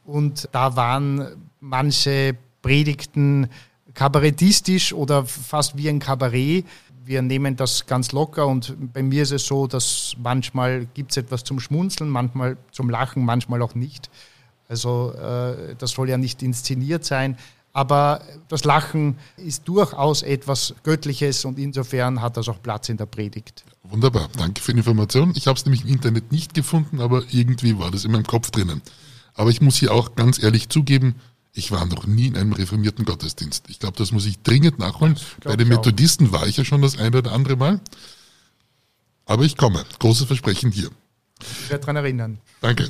Und 0.05 0.49
da 0.51 0.75
waren 0.75 1.47
manche 1.59 2.35
Predigten 2.61 3.49
kabarettistisch 3.97 4.93
oder 4.93 5.25
fast 5.25 5.75
wie 5.75 5.89
ein 5.89 5.97
Kabarett. 5.97 6.65
Wir 7.03 7.23
nehmen 7.23 7.55
das 7.55 7.87
ganz 7.87 8.11
locker 8.11 8.45
und 8.45 8.93
bei 8.93 9.01
mir 9.01 9.23
ist 9.23 9.31
es 9.31 9.47
so, 9.47 9.65
dass 9.65 10.15
manchmal 10.21 10.85
gibt 10.93 11.11
es 11.11 11.17
etwas 11.17 11.43
zum 11.43 11.59
Schmunzeln, 11.59 12.09
manchmal 12.09 12.57
zum 12.71 12.91
Lachen, 12.91 13.25
manchmal 13.25 13.61
auch 13.63 13.73
nicht. 13.73 14.11
Also 14.69 15.13
äh, 15.13 15.75
das 15.79 15.91
soll 15.91 16.09
ja 16.09 16.17
nicht 16.17 16.43
inszeniert 16.43 17.05
sein. 17.05 17.37
Aber 17.73 18.21
das 18.49 18.65
Lachen 18.65 19.17
ist 19.37 19.67
durchaus 19.67 20.21
etwas 20.21 20.75
Göttliches 20.83 21.43
und 21.45 21.57
insofern 21.57 22.21
hat 22.21 22.37
das 22.37 22.49
auch 22.49 22.61
Platz 22.61 22.89
in 22.89 22.97
der 22.97 23.07
Predigt. 23.07 23.65
Wunderbar, 23.83 24.29
danke 24.37 24.61
für 24.61 24.73
die 24.73 24.79
Information. 24.79 25.33
Ich 25.35 25.47
habe 25.47 25.57
es 25.57 25.65
nämlich 25.65 25.85
im 25.85 25.89
Internet 25.89 26.31
nicht 26.31 26.53
gefunden, 26.53 27.01
aber 27.01 27.23
irgendwie 27.31 27.79
war 27.79 27.89
das 27.89 28.05
in 28.05 28.11
meinem 28.11 28.27
Kopf 28.27 28.51
drinnen. 28.51 28.81
Aber 29.33 29.49
ich 29.49 29.61
muss 29.61 29.77
hier 29.77 29.91
auch 29.91 30.13
ganz 30.15 30.41
ehrlich 30.41 30.69
zugeben, 30.69 31.15
ich 31.57 31.71
war 31.71 31.85
noch 31.85 32.05
nie 32.05 32.27
in 32.27 32.37
einem 32.37 32.53
reformierten 32.53 33.03
Gottesdienst. 33.03 33.65
Ich 33.67 33.79
glaube, 33.79 33.97
das 33.97 34.11
muss 34.11 34.25
ich 34.25 34.39
dringend 34.43 34.77
nachholen. 34.77 35.17
Bei 35.43 35.55
den 35.55 35.67
Methodisten 35.67 36.31
war 36.31 36.45
ich 36.45 36.57
ja 36.57 36.63
schon 36.63 36.81
das 36.83 36.97
eine 36.97 37.17
oder 37.17 37.31
andere 37.31 37.55
Mal. 37.55 37.81
Aber 39.25 39.43
ich 39.43 39.57
komme. 39.57 39.83
Großes 39.99 40.27
Versprechen 40.27 40.71
hier. 40.71 40.89
Ich 41.39 41.69
werde 41.69 41.81
daran 41.81 41.95
erinnern. 41.97 42.39
Danke. 42.61 42.89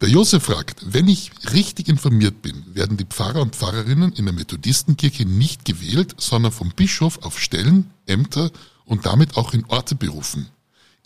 Der 0.00 0.08
Josef 0.08 0.44
fragt, 0.44 0.92
wenn 0.92 1.08
ich 1.08 1.30
richtig 1.52 1.88
informiert 1.88 2.42
bin, 2.42 2.64
werden 2.74 2.96
die 2.96 3.04
Pfarrer 3.04 3.40
und 3.40 3.56
Pfarrerinnen 3.56 4.12
in 4.12 4.24
der 4.24 4.34
Methodistenkirche 4.34 5.24
nicht 5.24 5.64
gewählt, 5.64 6.14
sondern 6.18 6.52
vom 6.52 6.70
Bischof 6.70 7.18
auf 7.22 7.40
Stellen, 7.40 7.90
Ämter 8.06 8.50
und 8.84 9.06
damit 9.06 9.36
auch 9.36 9.52
in 9.52 9.64
Orte 9.66 9.94
berufen. 9.94 10.48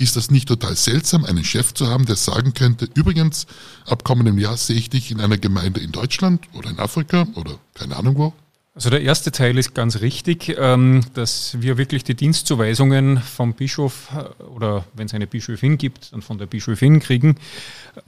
Ist 0.01 0.17
das 0.17 0.31
nicht 0.31 0.49
total 0.49 0.77
seltsam, 0.77 1.27
einen 1.27 1.45
Chef 1.45 1.75
zu 1.75 1.89
haben, 1.89 2.07
der 2.07 2.17
sagen 2.17 2.55
könnte, 2.55 2.89
übrigens, 2.95 3.47
ab 3.85 4.03
kommendem 4.03 4.39
Jahr 4.39 4.57
sehe 4.57 4.77
ich 4.77 4.89
dich 4.89 5.11
in 5.11 5.21
einer 5.21 5.37
Gemeinde 5.37 5.79
in 5.81 5.93
Deutschland 5.93 6.49
oder 6.55 6.71
in 6.71 6.79
Afrika 6.79 7.27
oder 7.35 7.59
keine 7.75 7.97
Ahnung 7.97 8.17
wo? 8.17 8.33
Also 8.75 8.89
der 8.89 9.03
erste 9.03 9.31
Teil 9.31 9.59
ist 9.59 9.75
ganz 9.75 10.01
richtig, 10.01 10.57
ähm, 10.59 11.03
dass 11.13 11.61
wir 11.61 11.77
wirklich 11.77 12.03
die 12.03 12.15
Dienstzuweisungen 12.15 13.19
vom 13.19 13.53
Bischof 13.53 14.09
äh, 14.17 14.43
oder 14.45 14.87
wenn 14.95 15.05
es 15.05 15.13
eine 15.13 15.27
Bischöfin 15.27 15.77
gibt, 15.77 16.15
dann 16.15 16.23
von 16.23 16.39
der 16.39 16.47
Bischöfin 16.47 16.99
kriegen. 17.01 17.37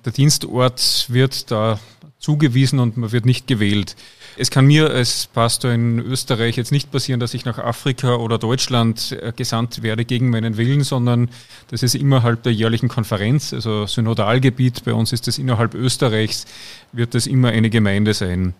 Der 0.06 0.12
Dienstort 0.12 1.06
wird 1.10 1.50
da 1.50 1.78
zugewiesen 2.22 2.78
und 2.78 2.96
man 2.96 3.12
wird 3.12 3.26
nicht 3.26 3.46
gewählt. 3.46 3.96
Es 4.38 4.50
kann 4.50 4.64
mir 4.64 4.90
als 4.90 5.26
Pastor 5.26 5.72
in 5.72 5.98
Österreich 5.98 6.56
jetzt 6.56 6.72
nicht 6.72 6.90
passieren, 6.90 7.20
dass 7.20 7.34
ich 7.34 7.44
nach 7.44 7.58
Afrika 7.58 8.14
oder 8.14 8.38
Deutschland 8.38 9.12
äh, 9.20 9.32
gesandt 9.36 9.82
werde 9.82 10.06
gegen 10.06 10.30
meinen 10.30 10.56
Willen, 10.56 10.84
sondern 10.84 11.28
das 11.68 11.82
ist 11.82 11.94
innerhalb 11.94 12.42
der 12.44 12.54
jährlichen 12.54 12.88
Konferenz, 12.88 13.52
also 13.52 13.86
Synodalgebiet, 13.86 14.84
bei 14.84 14.94
uns 14.94 15.12
ist 15.12 15.28
es 15.28 15.38
innerhalb 15.38 15.74
Österreichs, 15.74 16.46
wird 16.92 17.14
das 17.14 17.26
immer 17.26 17.48
eine 17.48 17.68
Gemeinde 17.68 18.14
sein. 18.14 18.54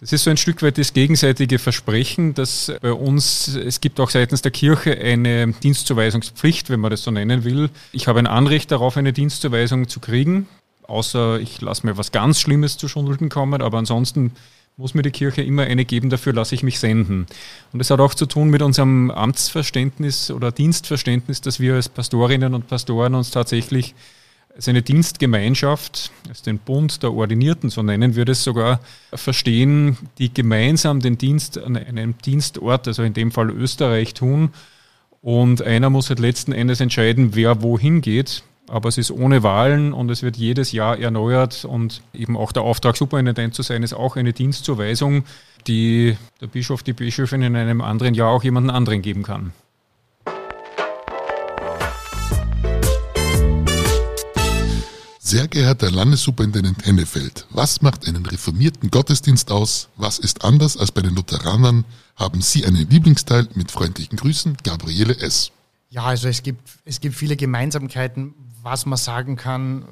Das 0.00 0.12
ist 0.14 0.24
so 0.24 0.30
ein 0.30 0.38
Stück 0.38 0.62
weit 0.62 0.78
das 0.78 0.94
gegenseitige 0.94 1.58
Versprechen, 1.58 2.32
dass 2.32 2.72
bei 2.80 2.92
uns, 2.92 3.48
es 3.48 3.82
gibt 3.82 4.00
auch 4.00 4.08
seitens 4.08 4.40
der 4.40 4.50
Kirche 4.50 4.98
eine 4.98 5.52
Dienstzuweisungspflicht, 5.52 6.70
wenn 6.70 6.80
man 6.80 6.90
das 6.90 7.02
so 7.02 7.10
nennen 7.10 7.44
will. 7.44 7.68
Ich 7.92 8.08
habe 8.08 8.18
ein 8.18 8.26
Anrecht 8.26 8.70
darauf, 8.70 8.96
eine 8.96 9.12
Dienstzuweisung 9.12 9.88
zu 9.88 10.00
kriegen, 10.00 10.48
außer 10.90 11.40
ich 11.40 11.60
lasse 11.60 11.86
mir 11.86 11.96
was 11.96 12.12
ganz 12.12 12.40
Schlimmes 12.40 12.76
zu 12.76 12.88
Schulden 12.88 13.28
kommen, 13.28 13.62
aber 13.62 13.78
ansonsten 13.78 14.32
muss 14.76 14.94
mir 14.94 15.02
die 15.02 15.10
Kirche 15.10 15.42
immer 15.42 15.62
eine 15.62 15.84
geben, 15.84 16.10
dafür 16.10 16.32
lasse 16.32 16.54
ich 16.54 16.62
mich 16.62 16.78
senden. 16.78 17.26
Und 17.72 17.78
das 17.78 17.90
hat 17.90 18.00
auch 18.00 18.14
zu 18.14 18.26
tun 18.26 18.48
mit 18.48 18.62
unserem 18.62 19.10
Amtsverständnis 19.10 20.30
oder 20.30 20.50
Dienstverständnis, 20.50 21.40
dass 21.40 21.60
wir 21.60 21.74
als 21.74 21.88
Pastorinnen 21.88 22.54
und 22.54 22.66
Pastoren 22.66 23.14
uns 23.14 23.30
tatsächlich 23.30 23.94
als 24.54 24.68
eine 24.68 24.82
Dienstgemeinschaft, 24.82 26.10
als 26.28 26.42
den 26.42 26.58
Bund 26.58 27.02
der 27.02 27.12
Ordinierten, 27.12 27.70
so 27.70 27.82
nennen 27.82 28.16
wir 28.16 28.24
das 28.24 28.42
sogar, 28.42 28.80
verstehen, 29.12 29.96
die 30.18 30.32
gemeinsam 30.32 31.00
den 31.00 31.18
Dienst 31.18 31.58
an 31.58 31.76
einem 31.76 32.18
Dienstort, 32.18 32.88
also 32.88 33.02
in 33.02 33.14
dem 33.14 33.30
Fall 33.30 33.50
Österreich, 33.50 34.14
tun. 34.14 34.50
Und 35.22 35.62
einer 35.62 35.90
muss 35.90 36.08
halt 36.08 36.18
letzten 36.18 36.52
Endes 36.52 36.80
entscheiden, 36.80 37.34
wer 37.34 37.62
wohin 37.62 38.00
geht. 38.00 38.42
Aber 38.70 38.88
es 38.88 38.98
ist 38.98 39.10
ohne 39.10 39.42
Wahlen 39.42 39.92
und 39.92 40.10
es 40.10 40.22
wird 40.22 40.36
jedes 40.36 40.70
Jahr 40.70 40.96
erneuert 40.96 41.64
und 41.64 42.02
eben 42.14 42.36
auch 42.36 42.52
der 42.52 42.62
Auftrag, 42.62 42.96
Superintendent 42.96 43.52
zu 43.52 43.62
sein, 43.62 43.82
ist 43.82 43.94
auch 43.94 44.14
eine 44.14 44.32
Dienstzuweisung, 44.32 45.24
die 45.66 46.16
der 46.40 46.46
Bischof, 46.46 46.84
die 46.84 46.92
Bischöfin 46.92 47.42
in 47.42 47.56
einem 47.56 47.80
anderen 47.80 48.14
Jahr 48.14 48.30
auch 48.30 48.44
jemanden 48.44 48.70
anderen 48.70 49.02
geben 49.02 49.24
kann. 49.24 49.52
Sehr 55.18 55.48
geehrter 55.48 55.90
Landessuperintendent 55.90 56.86
Hennefeld, 56.86 57.46
was 57.50 57.82
macht 57.82 58.06
einen 58.06 58.24
reformierten 58.24 58.90
Gottesdienst 58.90 59.50
aus? 59.50 59.88
Was 59.96 60.20
ist 60.20 60.44
anders 60.44 60.76
als 60.76 60.92
bei 60.92 61.02
den 61.02 61.16
Lutheranern? 61.16 61.84
Haben 62.14 62.40
Sie 62.40 62.64
einen 62.64 62.88
Lieblingsteil? 62.88 63.48
Mit 63.54 63.72
freundlichen 63.72 64.16
Grüßen, 64.16 64.56
Gabriele 64.62 65.16
S. 65.18 65.50
Ja, 65.88 66.04
also 66.04 66.28
es 66.28 66.44
gibt, 66.44 66.60
es 66.84 67.00
gibt 67.00 67.16
viele 67.16 67.34
Gemeinsamkeiten, 67.34 68.32
was 68.62 68.86
man 68.86 68.96
sagen 68.96 69.36
kann, 69.36 69.84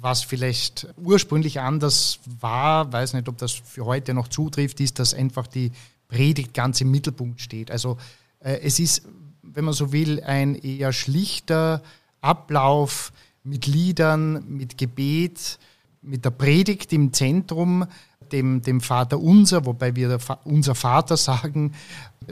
was 0.00 0.22
vielleicht 0.22 0.88
ursprünglich 0.96 1.60
anders 1.60 2.20
war, 2.40 2.92
weiß 2.92 3.14
nicht, 3.14 3.28
ob 3.28 3.38
das 3.38 3.52
für 3.52 3.84
heute 3.84 4.14
noch 4.14 4.28
zutrifft, 4.28 4.80
ist, 4.80 4.98
dass 4.98 5.14
einfach 5.14 5.46
die 5.46 5.72
Predigt 6.08 6.54
ganz 6.54 6.80
im 6.80 6.90
Mittelpunkt 6.90 7.40
steht. 7.40 7.70
Also 7.70 7.96
äh, 8.40 8.60
es 8.62 8.78
ist, 8.78 9.02
wenn 9.42 9.64
man 9.64 9.74
so 9.74 9.92
will, 9.92 10.22
ein 10.22 10.54
eher 10.54 10.92
schlichter 10.92 11.82
Ablauf, 12.20 13.12
mit 13.46 13.66
Liedern, 13.66 14.44
mit 14.48 14.76
Gebet, 14.76 15.58
mit 16.02 16.24
der 16.24 16.30
Predigt 16.30 16.92
im 16.92 17.12
Zentrum, 17.12 17.86
dem, 18.32 18.60
dem 18.60 18.80
Vater 18.80 19.20
unser, 19.20 19.64
wobei 19.66 19.94
wir 19.94 20.18
unser 20.44 20.74
Vater 20.74 21.16
sagen, 21.16 21.72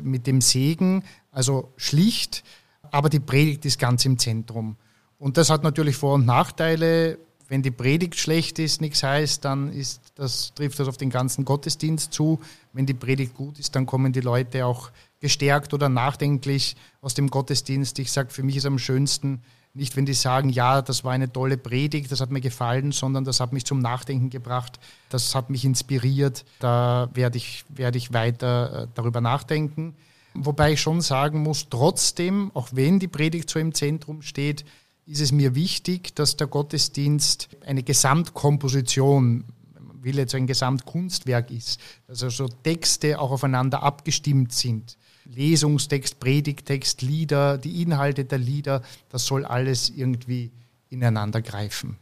mit 0.02 0.26
dem 0.26 0.40
Segen, 0.40 1.04
also 1.30 1.72
schlicht, 1.76 2.42
aber 2.90 3.08
die 3.08 3.20
Predigt 3.20 3.64
ist 3.64 3.78
ganz 3.78 4.04
im 4.04 4.18
Zentrum. 4.18 4.76
Und 5.24 5.38
das 5.38 5.48
hat 5.48 5.62
natürlich 5.62 5.96
Vor- 5.96 6.16
und 6.16 6.26
Nachteile. 6.26 7.16
Wenn 7.48 7.62
die 7.62 7.70
Predigt 7.70 8.16
schlecht 8.16 8.58
ist, 8.58 8.82
nichts 8.82 9.02
heißt, 9.02 9.42
dann 9.42 9.72
ist 9.72 10.12
das, 10.16 10.52
trifft 10.54 10.78
das 10.78 10.86
auf 10.86 10.98
den 10.98 11.08
ganzen 11.08 11.46
Gottesdienst 11.46 12.12
zu. 12.12 12.42
Wenn 12.74 12.84
die 12.84 12.92
Predigt 12.92 13.32
gut 13.32 13.58
ist, 13.58 13.74
dann 13.74 13.86
kommen 13.86 14.12
die 14.12 14.20
Leute 14.20 14.66
auch 14.66 14.90
gestärkt 15.20 15.72
oder 15.72 15.88
nachdenklich 15.88 16.76
aus 17.00 17.14
dem 17.14 17.30
Gottesdienst. 17.30 17.98
Ich 18.00 18.12
sage, 18.12 18.28
für 18.28 18.42
mich 18.42 18.56
ist 18.56 18.66
am 18.66 18.78
schönsten, 18.78 19.40
nicht, 19.72 19.96
wenn 19.96 20.04
die 20.04 20.12
sagen, 20.12 20.50
ja, 20.50 20.82
das 20.82 21.04
war 21.04 21.12
eine 21.12 21.32
tolle 21.32 21.56
Predigt, 21.56 22.12
das 22.12 22.20
hat 22.20 22.30
mir 22.30 22.42
gefallen, 22.42 22.92
sondern 22.92 23.24
das 23.24 23.40
hat 23.40 23.54
mich 23.54 23.64
zum 23.64 23.78
Nachdenken 23.78 24.28
gebracht, 24.28 24.78
das 25.08 25.34
hat 25.34 25.48
mich 25.48 25.64
inspiriert, 25.64 26.44
da 26.58 27.08
werde 27.14 27.38
ich, 27.38 27.64
werde 27.70 27.96
ich 27.96 28.12
weiter 28.12 28.82
äh, 28.82 28.86
darüber 28.94 29.22
nachdenken. 29.22 29.96
Wobei 30.34 30.72
ich 30.72 30.82
schon 30.82 31.00
sagen 31.00 31.42
muss, 31.42 31.68
trotzdem, 31.70 32.50
auch 32.52 32.68
wenn 32.72 32.98
die 32.98 33.08
Predigt 33.08 33.48
so 33.48 33.58
im 33.58 33.72
Zentrum 33.72 34.20
steht, 34.20 34.66
ist 35.06 35.20
es 35.20 35.32
mir 35.32 35.54
wichtig, 35.54 36.14
dass 36.14 36.36
der 36.36 36.46
Gottesdienst 36.46 37.48
eine 37.66 37.82
Gesamtkomposition, 37.82 39.44
man 39.78 40.02
will 40.02 40.18
jetzt 40.18 40.34
ein 40.34 40.46
Gesamtkunstwerk 40.46 41.50
ist, 41.50 41.80
dass 42.06 42.22
also 42.22 42.48
Texte 42.48 43.18
auch 43.18 43.30
aufeinander 43.30 43.82
abgestimmt 43.82 44.52
sind. 44.52 44.96
Lesungstext, 45.26 46.20
Predigtext, 46.20 47.02
Lieder, 47.02 47.58
die 47.58 47.82
Inhalte 47.82 48.24
der 48.24 48.38
Lieder, 48.38 48.82
das 49.08 49.26
soll 49.26 49.44
alles 49.44 49.90
irgendwie 49.90 50.50
ineinander 50.90 51.42
greifen. 51.42 51.96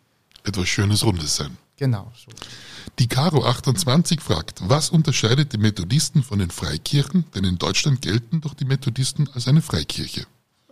Etwas 0.44 0.68
Schönes 0.68 1.04
Rundes 1.04 1.36
sein. 1.36 1.56
Genau. 1.76 2.12
So. 2.14 2.30
Die 2.98 3.08
Caro 3.08 3.44
28 3.44 4.20
fragt, 4.20 4.60
was 4.68 4.90
unterscheidet 4.90 5.52
die 5.52 5.58
Methodisten 5.58 6.22
von 6.22 6.38
den 6.38 6.50
Freikirchen? 6.50 7.24
Denn 7.34 7.44
in 7.44 7.58
Deutschland 7.58 8.02
gelten 8.02 8.40
doch 8.40 8.54
die 8.54 8.64
Methodisten 8.64 9.28
als 9.32 9.48
eine 9.48 9.62
Freikirche. 9.62 10.26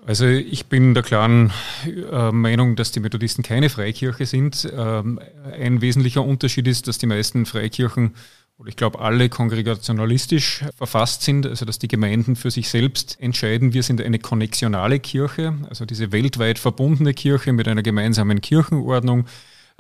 Also 0.07 0.27
ich 0.27 0.67
bin 0.67 0.95
der 0.95 1.03
klaren 1.03 1.53
äh, 1.87 2.33
Meinung, 2.33 2.75
dass 2.75 2.91
die 2.91 3.01
Methodisten 3.01 3.45
keine 3.45 3.69
Freikirche 3.69 4.27
sind. 4.27 4.69
Ähm, 4.75 5.21
ein 5.53 5.81
wesentlicher 5.81 6.25
Unterschied 6.25 6.67
ist, 6.67 6.89
dass 6.89 6.99
die 6.99 7.07
meisten 7.07 7.47
Freikirchen 7.47 8.15
oder 8.61 8.69
ich 8.69 8.77
glaube 8.77 9.01
alle 9.01 9.31
kongregationalistisch 9.31 10.65
verfasst 10.77 11.23
sind, 11.23 11.47
also 11.47 11.65
dass 11.65 11.79
die 11.79 11.89
Gemeinden 11.89 12.37
für 12.37 12.51
sich 12.51 12.69
selbst 12.69 13.17
entscheiden, 13.19 13.73
wir 13.73 13.83
sind 13.83 14.03
eine 14.03 14.19
konnexionale 14.19 15.01
Kirche, 15.01 15.55
also 15.71 15.87
diese 15.87 16.13
weltweit 16.13 16.59
verbundene 16.59 17.15
Kirche 17.15 17.55
mit 17.55 17.69
einer 17.69 17.83
gemeinsamen 17.83 18.43
Kirchenordnung, 18.43 19.25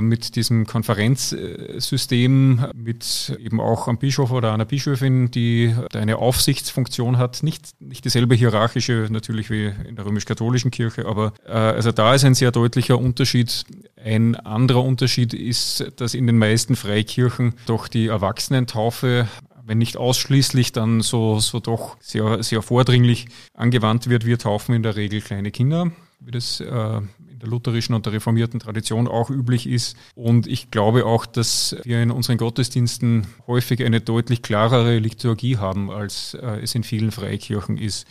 mit 0.00 0.36
diesem 0.36 0.66
Konferenzsystem, 0.66 2.66
mit 2.74 3.36
eben 3.38 3.60
auch 3.60 3.88
einem 3.88 3.98
Bischof 3.98 4.30
oder 4.30 4.52
einer 4.52 4.64
Bischöfin, 4.64 5.30
die 5.30 5.74
eine 5.94 6.18
Aufsichtsfunktion 6.18 7.18
hat, 7.18 7.42
nicht, 7.42 7.80
nicht 7.80 8.04
dieselbe 8.04 8.34
hierarchische 8.34 9.08
natürlich 9.10 9.50
wie 9.50 9.72
in 9.88 9.96
der 9.96 10.06
römisch-katholischen 10.06 10.70
Kirche, 10.70 11.06
aber 11.06 11.32
äh, 11.46 11.52
also 11.52 11.92
da 11.92 12.14
ist 12.14 12.24
ein 12.24 12.34
sehr 12.34 12.52
deutlicher 12.52 12.98
Unterschied. 12.98 13.64
Ein 14.02 14.36
anderer 14.36 14.82
Unterschied 14.82 15.34
ist, 15.34 15.92
dass 15.96 16.14
in 16.14 16.26
den 16.26 16.38
meisten 16.38 16.76
Freikirchen 16.76 17.54
doch 17.66 17.88
die 17.88 18.08
Erwachsenentaufe 18.08 19.28
wenn 19.70 19.78
nicht 19.78 19.96
ausschließlich, 19.96 20.72
dann 20.72 21.00
so, 21.00 21.38
so 21.38 21.60
doch 21.60 21.96
sehr, 22.00 22.42
sehr 22.42 22.60
vordringlich 22.60 23.28
angewandt 23.54 24.08
wird. 24.08 24.26
Wir 24.26 24.36
taufen 24.36 24.74
in 24.74 24.82
der 24.82 24.96
Regel 24.96 25.20
kleine 25.20 25.52
Kinder, 25.52 25.92
wie 26.18 26.32
das 26.32 26.58
äh, 26.58 27.00
der 27.40 27.48
lutherischen 27.48 27.94
und 27.94 28.06
der 28.06 28.12
reformierten 28.12 28.60
Tradition 28.60 29.08
auch 29.08 29.30
üblich 29.30 29.66
ist. 29.66 29.96
Und 30.14 30.46
ich 30.46 30.70
glaube 30.70 31.06
auch, 31.06 31.26
dass 31.26 31.76
wir 31.84 32.02
in 32.02 32.10
unseren 32.10 32.38
Gottesdiensten 32.38 33.26
häufig 33.46 33.82
eine 33.82 34.00
deutlich 34.00 34.42
klarere 34.42 34.98
Liturgie 34.98 35.56
haben, 35.56 35.90
als 35.90 36.34
äh, 36.34 36.60
es 36.62 36.74
in 36.74 36.82
vielen 36.82 37.10
Freikirchen 37.10 37.78
ist. 37.78 38.06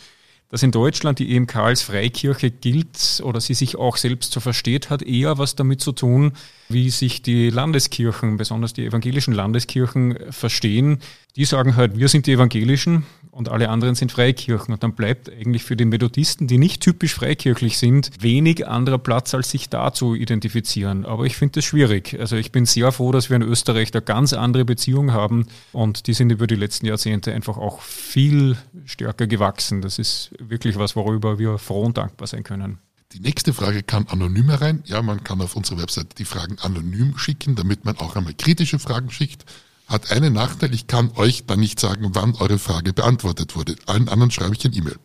Dass 0.50 0.64
in 0.64 0.72
Deutschland 0.72 1.20
die 1.20 1.36
EMK 1.36 1.56
als 1.56 1.82
Freikirche 1.82 2.50
gilt 2.50 3.22
oder 3.24 3.40
sie 3.40 3.54
sich 3.54 3.76
auch 3.76 3.96
selbst 3.96 4.32
so 4.32 4.40
versteht, 4.40 4.90
hat 4.90 5.02
eher 5.02 5.38
was 5.38 5.54
damit 5.54 5.80
zu 5.80 5.92
tun, 5.92 6.32
wie 6.72 6.90
sich 6.90 7.22
die 7.22 7.50
Landeskirchen, 7.50 8.36
besonders 8.36 8.72
die 8.72 8.86
evangelischen 8.86 9.34
Landeskirchen, 9.34 10.16
verstehen. 10.30 11.00
Die 11.36 11.44
sagen 11.44 11.76
halt, 11.76 11.96
wir 11.96 12.08
sind 12.08 12.26
die 12.26 12.32
Evangelischen 12.32 13.04
und 13.30 13.48
alle 13.48 13.68
anderen 13.68 13.94
sind 13.94 14.12
Freikirchen. 14.12 14.74
Und 14.74 14.82
dann 14.82 14.94
bleibt 14.94 15.30
eigentlich 15.30 15.62
für 15.62 15.76
die 15.76 15.84
Methodisten, 15.84 16.46
die 16.46 16.58
nicht 16.58 16.82
typisch 16.82 17.14
freikirchlich 17.14 17.78
sind, 17.78 18.10
wenig 18.20 18.66
anderer 18.66 18.98
Platz, 18.98 19.34
als 19.34 19.50
sich 19.50 19.68
da 19.68 19.92
zu 19.92 20.14
identifizieren. 20.14 21.04
Aber 21.04 21.24
ich 21.24 21.36
finde 21.36 21.52
das 21.52 21.64
schwierig. 21.64 22.16
Also 22.18 22.36
ich 22.36 22.52
bin 22.52 22.66
sehr 22.66 22.92
froh, 22.92 23.12
dass 23.12 23.30
wir 23.30 23.36
in 23.36 23.42
Österreich 23.42 23.90
da 23.90 24.00
ganz 24.00 24.32
andere 24.32 24.64
Beziehungen 24.64 25.12
haben 25.12 25.46
und 25.72 26.06
die 26.06 26.14
sind 26.14 26.30
über 26.30 26.46
die 26.46 26.56
letzten 26.56 26.86
Jahrzehnte 26.86 27.32
einfach 27.32 27.56
auch 27.56 27.80
viel 27.80 28.56
stärker 28.84 29.26
gewachsen. 29.26 29.82
Das 29.82 29.98
ist 29.98 30.32
wirklich 30.38 30.78
was, 30.78 30.96
worüber 30.96 31.38
wir 31.38 31.58
froh 31.58 31.82
und 31.82 31.96
dankbar 31.96 32.26
sein 32.26 32.42
können. 32.42 32.78
Die 33.12 33.20
nächste 33.20 33.52
Frage 33.52 33.82
kam 33.82 34.06
anonym 34.08 34.50
herein. 34.50 34.82
Ja, 34.86 35.02
man 35.02 35.24
kann 35.24 35.40
auf 35.40 35.56
unserer 35.56 35.78
Website 35.78 36.18
die 36.18 36.24
Fragen 36.24 36.58
anonym 36.60 37.18
schicken, 37.18 37.56
damit 37.56 37.84
man 37.84 37.96
auch 37.98 38.16
einmal 38.16 38.34
kritische 38.34 38.78
Fragen 38.78 39.10
schickt 39.10 39.44
hat 39.90 40.12
einen 40.12 40.32
Nachteil, 40.32 40.72
ich 40.72 40.86
kann 40.86 41.10
euch 41.16 41.46
dann 41.46 41.58
nicht 41.58 41.80
sagen, 41.80 42.10
wann 42.12 42.36
eure 42.36 42.60
Frage 42.60 42.92
beantwortet 42.92 43.56
wurde. 43.56 43.74
Allen 43.86 44.08
anderen 44.08 44.30
schreibe 44.30 44.54
ich 44.54 44.64
ein 44.64 44.72
E-Mail. 44.72 44.96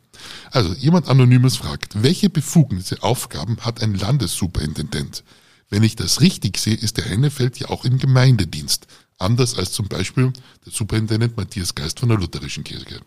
Also 0.52 0.74
jemand 0.76 1.10
Anonymes 1.10 1.58
fragt, 1.58 2.04
welche 2.04 2.30
Befugnisse, 2.30 3.02
Aufgaben 3.02 3.58
hat 3.62 3.82
ein 3.82 3.96
Landessuperintendent? 3.96 5.24
Wenn 5.70 5.82
ich 5.82 5.96
das 5.96 6.22
richtig 6.22 6.60
sehe, 6.60 6.76
ist 6.76 6.98
der 6.98 7.06
Hennefeld 7.06 7.58
ja 7.58 7.70
auch 7.70 7.84
im 7.84 7.98
Gemeindedienst. 7.98 8.86
Anders 9.18 9.58
als 9.58 9.72
zum 9.72 9.88
Beispiel 9.88 10.32
der 10.66 10.72
Superintendent 10.72 11.36
Matthias 11.36 11.74
Geist 11.74 12.00
von 12.00 12.10
der 12.10 12.20
Lutherischen 12.20 12.64
Kirche. 12.64 13.02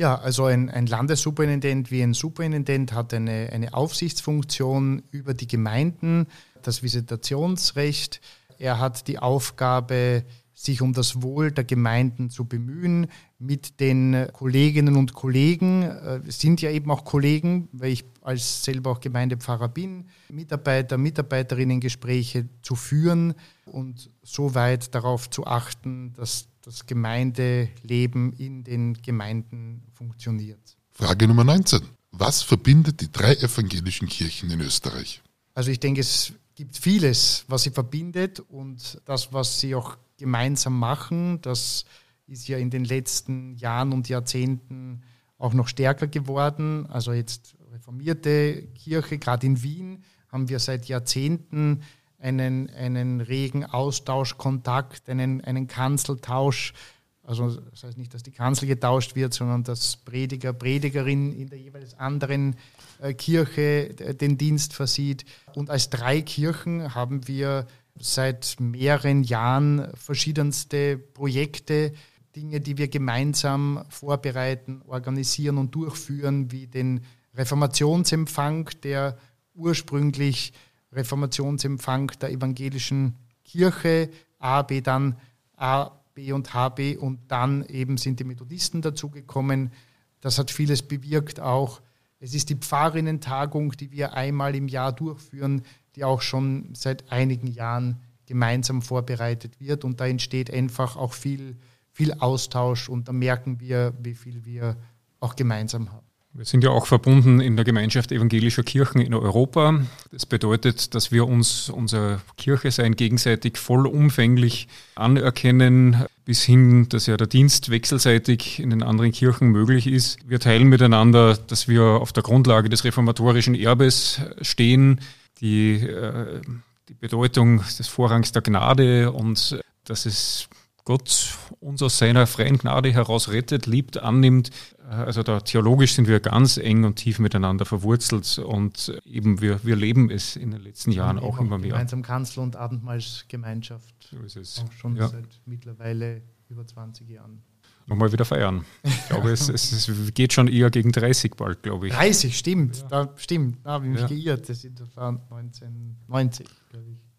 Ja, 0.00 0.14
also 0.14 0.46
ein, 0.46 0.70
ein 0.70 0.86
Landessuperintendent 0.86 1.90
wie 1.90 2.02
ein 2.02 2.14
Superintendent 2.14 2.94
hat 2.94 3.12
eine, 3.12 3.50
eine 3.52 3.74
Aufsichtsfunktion 3.74 5.02
über 5.10 5.34
die 5.34 5.46
Gemeinden, 5.46 6.26
das 6.62 6.82
Visitationsrecht. 6.82 8.22
Er 8.58 8.78
hat 8.78 9.08
die 9.08 9.18
Aufgabe, 9.18 10.24
sich 10.54 10.80
um 10.80 10.94
das 10.94 11.20
Wohl 11.20 11.52
der 11.52 11.64
Gemeinden 11.64 12.30
zu 12.30 12.46
bemühen, 12.46 13.08
mit 13.38 13.78
den 13.78 14.28
Kolleginnen 14.32 14.96
und 14.96 15.12
Kollegen, 15.12 15.82
äh, 15.82 16.20
sind 16.28 16.62
ja 16.62 16.70
eben 16.70 16.90
auch 16.90 17.04
Kollegen, 17.04 17.68
weil 17.72 17.92
ich 17.92 18.06
als 18.22 18.64
selber 18.64 18.92
auch 18.92 19.00
Gemeindepfarrer 19.00 19.68
bin, 19.68 20.06
Mitarbeiter, 20.30 20.96
Mitarbeiterinnen 20.96 21.78
Gespräche 21.78 22.48
zu 22.62 22.74
führen 22.74 23.34
und 23.66 24.08
so 24.22 24.54
weit 24.54 24.94
darauf 24.94 25.28
zu 25.28 25.46
achten, 25.46 26.14
dass 26.14 26.49
das 26.62 26.86
Gemeindeleben 26.86 28.32
in 28.34 28.64
den 28.64 28.94
Gemeinden 28.94 29.82
funktioniert. 29.92 30.76
Frage 30.92 31.26
Nummer 31.26 31.44
19. 31.44 31.80
Was 32.12 32.42
verbindet 32.42 33.00
die 33.00 33.10
drei 33.10 33.34
evangelischen 33.34 34.08
Kirchen 34.08 34.50
in 34.50 34.60
Österreich? 34.60 35.22
Also 35.54 35.70
ich 35.70 35.80
denke, 35.80 36.00
es 36.00 36.32
gibt 36.54 36.76
vieles, 36.76 37.44
was 37.48 37.62
sie 37.62 37.70
verbindet 37.70 38.40
und 38.40 39.00
das, 39.04 39.32
was 39.32 39.60
sie 39.60 39.74
auch 39.74 39.96
gemeinsam 40.18 40.78
machen, 40.78 41.40
das 41.40 41.84
ist 42.26 42.48
ja 42.48 42.58
in 42.58 42.70
den 42.70 42.84
letzten 42.84 43.54
Jahren 43.56 43.92
und 43.92 44.08
Jahrzehnten 44.08 45.02
auch 45.38 45.54
noch 45.54 45.68
stärker 45.68 46.06
geworden. 46.06 46.86
Also 46.86 47.12
jetzt 47.12 47.56
reformierte 47.72 48.68
Kirche, 48.74 49.18
gerade 49.18 49.46
in 49.46 49.62
Wien, 49.62 50.04
haben 50.28 50.48
wir 50.48 50.58
seit 50.58 50.86
Jahrzehnten 50.86 51.82
einen, 52.20 52.70
einen 52.70 53.20
regen 53.20 53.64
Austausch, 53.64 54.36
Kontakt, 54.36 55.08
einen, 55.08 55.40
einen 55.40 55.66
Kanzeltausch. 55.66 56.74
Also 57.22 57.60
das 57.60 57.84
heißt 57.84 57.98
nicht, 57.98 58.12
dass 58.14 58.22
die 58.22 58.32
Kanzel 58.32 58.66
getauscht 58.66 59.14
wird, 59.14 59.34
sondern 59.34 59.62
dass 59.64 59.96
Prediger, 59.96 60.52
Predigerin 60.52 61.32
in 61.32 61.48
der 61.48 61.58
jeweils 61.58 61.98
anderen 61.98 62.56
äh, 63.00 63.14
Kirche 63.14 63.94
den 63.94 64.36
Dienst 64.36 64.74
versieht. 64.74 65.24
Und 65.54 65.70
als 65.70 65.90
drei 65.90 66.22
Kirchen 66.22 66.94
haben 66.94 67.26
wir 67.28 67.66
seit 67.98 68.56
mehreren 68.58 69.22
Jahren 69.22 69.88
verschiedenste 69.94 70.98
Projekte, 70.98 71.92
Dinge, 72.36 72.60
die 72.60 72.78
wir 72.78 72.88
gemeinsam 72.88 73.84
vorbereiten, 73.88 74.82
organisieren 74.86 75.58
und 75.58 75.74
durchführen, 75.74 76.52
wie 76.52 76.66
den 76.66 77.00
Reformationsempfang, 77.34 78.70
der 78.82 79.18
ursprünglich 79.54 80.52
Reformationsempfang 80.92 82.12
der 82.20 82.30
evangelischen 82.30 83.16
Kirche, 83.44 84.10
AB 84.38 84.82
dann 84.82 85.16
A, 85.56 85.90
B 86.14 86.32
und 86.32 86.52
HB 86.54 86.96
und 86.98 87.20
dann 87.28 87.64
eben 87.66 87.96
sind 87.96 88.20
die 88.20 88.24
Methodisten 88.24 88.82
dazugekommen. 88.82 89.72
Das 90.20 90.38
hat 90.38 90.50
vieles 90.50 90.82
bewirkt 90.82 91.40
auch. 91.40 91.80
Es 92.18 92.34
ist 92.34 92.50
die 92.50 92.56
Pfarrinnentagung, 92.56 93.72
die 93.72 93.92
wir 93.92 94.14
einmal 94.14 94.54
im 94.54 94.68
Jahr 94.68 94.92
durchführen, 94.92 95.62
die 95.96 96.04
auch 96.04 96.20
schon 96.20 96.74
seit 96.74 97.10
einigen 97.10 97.46
Jahren 97.46 98.00
gemeinsam 98.26 98.82
vorbereitet 98.82 99.58
wird. 99.60 99.84
Und 99.84 100.00
da 100.00 100.06
entsteht 100.06 100.52
einfach 100.52 100.96
auch 100.96 101.14
viel, 101.14 101.56
viel 101.90 102.12
Austausch 102.14 102.88
und 102.88 103.08
da 103.08 103.12
merken 103.12 103.60
wir, 103.60 103.94
wie 104.00 104.14
viel 104.14 104.44
wir 104.44 104.76
auch 105.20 105.36
gemeinsam 105.36 105.90
haben. 105.92 106.09
Wir 106.32 106.44
sind 106.44 106.62
ja 106.62 106.70
auch 106.70 106.86
verbunden 106.86 107.40
in 107.40 107.56
der 107.56 107.64
Gemeinschaft 107.64 108.12
evangelischer 108.12 108.62
Kirchen 108.62 109.00
in 109.00 109.14
Europa. 109.14 109.80
Das 110.12 110.26
bedeutet, 110.26 110.94
dass 110.94 111.10
wir 111.10 111.26
uns 111.26 111.68
unser 111.68 112.20
Kirche 112.36 112.70
sein 112.70 112.94
gegenseitig 112.94 113.58
vollumfänglich 113.58 114.68
anerkennen, 114.94 116.04
bis 116.24 116.44
hin, 116.44 116.88
dass 116.88 117.06
ja 117.06 117.16
der 117.16 117.26
Dienst 117.26 117.70
wechselseitig 117.70 118.60
in 118.60 118.70
den 118.70 118.84
anderen 118.84 119.10
Kirchen 119.10 119.48
möglich 119.48 119.88
ist. 119.88 120.18
Wir 120.28 120.38
teilen 120.38 120.68
miteinander, 120.68 121.36
dass 121.36 121.66
wir 121.66 121.82
auf 121.82 122.12
der 122.12 122.22
Grundlage 122.22 122.68
des 122.68 122.84
reformatorischen 122.84 123.56
Erbes 123.56 124.20
stehen, 124.40 125.00
die, 125.40 125.80
äh, 125.80 126.40
die 126.88 126.94
Bedeutung 126.94 127.58
des 127.58 127.88
Vorrangs 127.88 128.30
der 128.30 128.42
Gnade 128.42 129.10
und 129.10 129.58
dass 129.84 130.06
es 130.06 130.48
Gott 130.84 131.36
uns 131.60 131.82
aus 131.82 131.98
seiner 131.98 132.26
freien 132.26 132.58
Gnade 132.58 132.92
heraus 132.92 133.28
rettet, 133.28 133.66
liebt, 133.66 133.98
annimmt. 133.98 134.50
Also 134.88 135.22
da 135.22 135.40
theologisch 135.40 135.94
sind 135.94 136.08
wir 136.08 136.20
ganz 136.20 136.56
eng 136.56 136.84
und 136.84 136.96
tief 136.96 137.18
miteinander 137.18 137.64
verwurzelt 137.64 138.38
und 138.38 139.00
eben 139.04 139.40
wir, 139.40 139.62
wir 139.62 139.76
leben 139.76 140.10
es 140.10 140.36
in 140.36 140.50
den 140.50 140.62
letzten 140.62 140.90
Jahren 140.90 141.18
auch, 141.18 141.38
immer 141.38 141.58
mehr. 141.58 141.70
Gemeinsam 141.70 142.02
Kanzel 142.02 142.40
und 142.40 142.56
Abendmahlsgemeinschaft. 142.56 143.94
So 144.10 144.18
ist 144.18 144.36
es. 144.36 144.64
Auch 144.66 144.72
schon 144.72 144.96
ja. 144.96 145.08
seit 145.08 145.28
mittlerweile 145.46 146.22
über 146.48 146.66
20 146.66 147.08
Jahren. 147.08 147.42
Nochmal 147.86 148.12
wieder 148.12 148.24
feiern. 148.24 148.64
Ich 148.84 149.08
glaube, 149.08 149.30
es, 149.30 149.48
es, 149.48 149.88
es, 149.88 150.14
geht 150.14 150.32
schon 150.32 150.46
eher 150.46 150.70
gegen 150.70 150.92
30 150.92 151.34
bald, 151.36 151.62
glaube 151.62 151.88
ich. 151.88 151.92
30, 151.92 152.38
stimmt. 152.38 152.76
Ja. 152.76 152.88
Da, 152.88 153.14
stimmt, 153.16 153.58
da 153.64 153.70
habe 153.72 153.86
ich 153.86 153.92
mich 153.92 154.00
ja. 154.02 154.06
geirrt. 154.06 154.48
Das 154.48 154.64
ist 154.64 154.80
1990, 154.96 156.46
glaube 156.70 156.86
ich. 156.90 157.09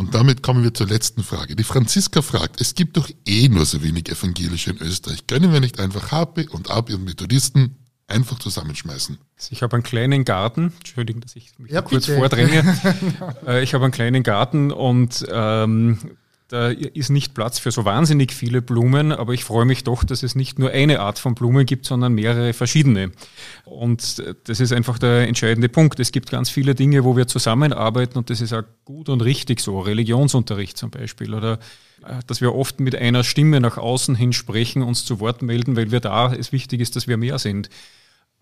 Und 0.00 0.14
damit 0.14 0.42
kommen 0.42 0.64
wir 0.64 0.72
zur 0.72 0.86
letzten 0.86 1.22
Frage. 1.22 1.54
Die 1.54 1.62
Franziska 1.62 2.22
fragt, 2.22 2.58
es 2.58 2.74
gibt 2.74 2.96
doch 2.96 3.10
eh 3.26 3.48
nur 3.48 3.66
so 3.66 3.82
wenig 3.82 4.08
Evangelische 4.08 4.70
in 4.70 4.78
Österreich. 4.78 5.26
Können 5.26 5.52
wir 5.52 5.60
nicht 5.60 5.78
einfach 5.78 6.10
HP 6.10 6.48
und 6.48 6.70
AB 6.70 6.94
und 6.94 7.04
Methodisten 7.04 7.76
einfach 8.06 8.38
zusammenschmeißen? 8.38 9.18
Ich 9.50 9.62
habe 9.62 9.74
einen 9.74 9.82
kleinen 9.82 10.24
Garten, 10.24 10.72
Entschuldigung, 10.78 11.20
dass 11.20 11.36
ich 11.36 11.50
mich 11.58 11.72
ja, 11.72 11.82
kurz 11.82 12.06
vordränge. 12.06 12.64
Äh, 13.46 13.62
ich 13.62 13.74
habe 13.74 13.84
einen 13.84 13.92
kleinen 13.92 14.22
Garten 14.22 14.72
und 14.72 15.26
ähm, 15.30 15.98
da 16.50 16.68
ist 16.68 17.10
nicht 17.10 17.32
Platz 17.32 17.60
für 17.60 17.70
so 17.70 17.84
wahnsinnig 17.84 18.32
viele 18.32 18.60
Blumen, 18.60 19.12
aber 19.12 19.34
ich 19.34 19.44
freue 19.44 19.64
mich 19.64 19.84
doch, 19.84 20.02
dass 20.02 20.24
es 20.24 20.34
nicht 20.34 20.58
nur 20.58 20.70
eine 20.70 20.98
Art 20.98 21.20
von 21.20 21.36
Blumen 21.36 21.64
gibt, 21.64 21.86
sondern 21.86 22.12
mehrere 22.12 22.52
verschiedene. 22.52 23.12
Und 23.64 24.20
das 24.44 24.58
ist 24.58 24.72
einfach 24.72 24.98
der 24.98 25.28
entscheidende 25.28 25.68
Punkt. 25.68 26.00
Es 26.00 26.10
gibt 26.10 26.28
ganz 26.28 26.50
viele 26.50 26.74
Dinge, 26.74 27.04
wo 27.04 27.16
wir 27.16 27.28
zusammenarbeiten 27.28 28.18
und 28.18 28.30
das 28.30 28.40
ist 28.40 28.52
auch 28.52 28.64
gut 28.84 29.08
und 29.08 29.22
richtig 29.22 29.60
so. 29.60 29.78
Religionsunterricht 29.78 30.76
zum 30.76 30.90
Beispiel 30.90 31.34
oder 31.34 31.60
äh, 32.04 32.18
dass 32.26 32.40
wir 32.40 32.52
oft 32.52 32.80
mit 32.80 32.96
einer 32.96 33.22
Stimme 33.22 33.60
nach 33.60 33.78
außen 33.78 34.16
hin 34.16 34.32
sprechen, 34.32 34.82
uns 34.82 35.04
zu 35.04 35.20
Wort 35.20 35.42
melden, 35.42 35.76
weil 35.76 35.92
wir 35.92 36.00
da 36.00 36.32
es 36.32 36.50
wichtig 36.50 36.80
ist, 36.80 36.96
dass 36.96 37.06
wir 37.06 37.16
mehr 37.16 37.38
sind. 37.38 37.70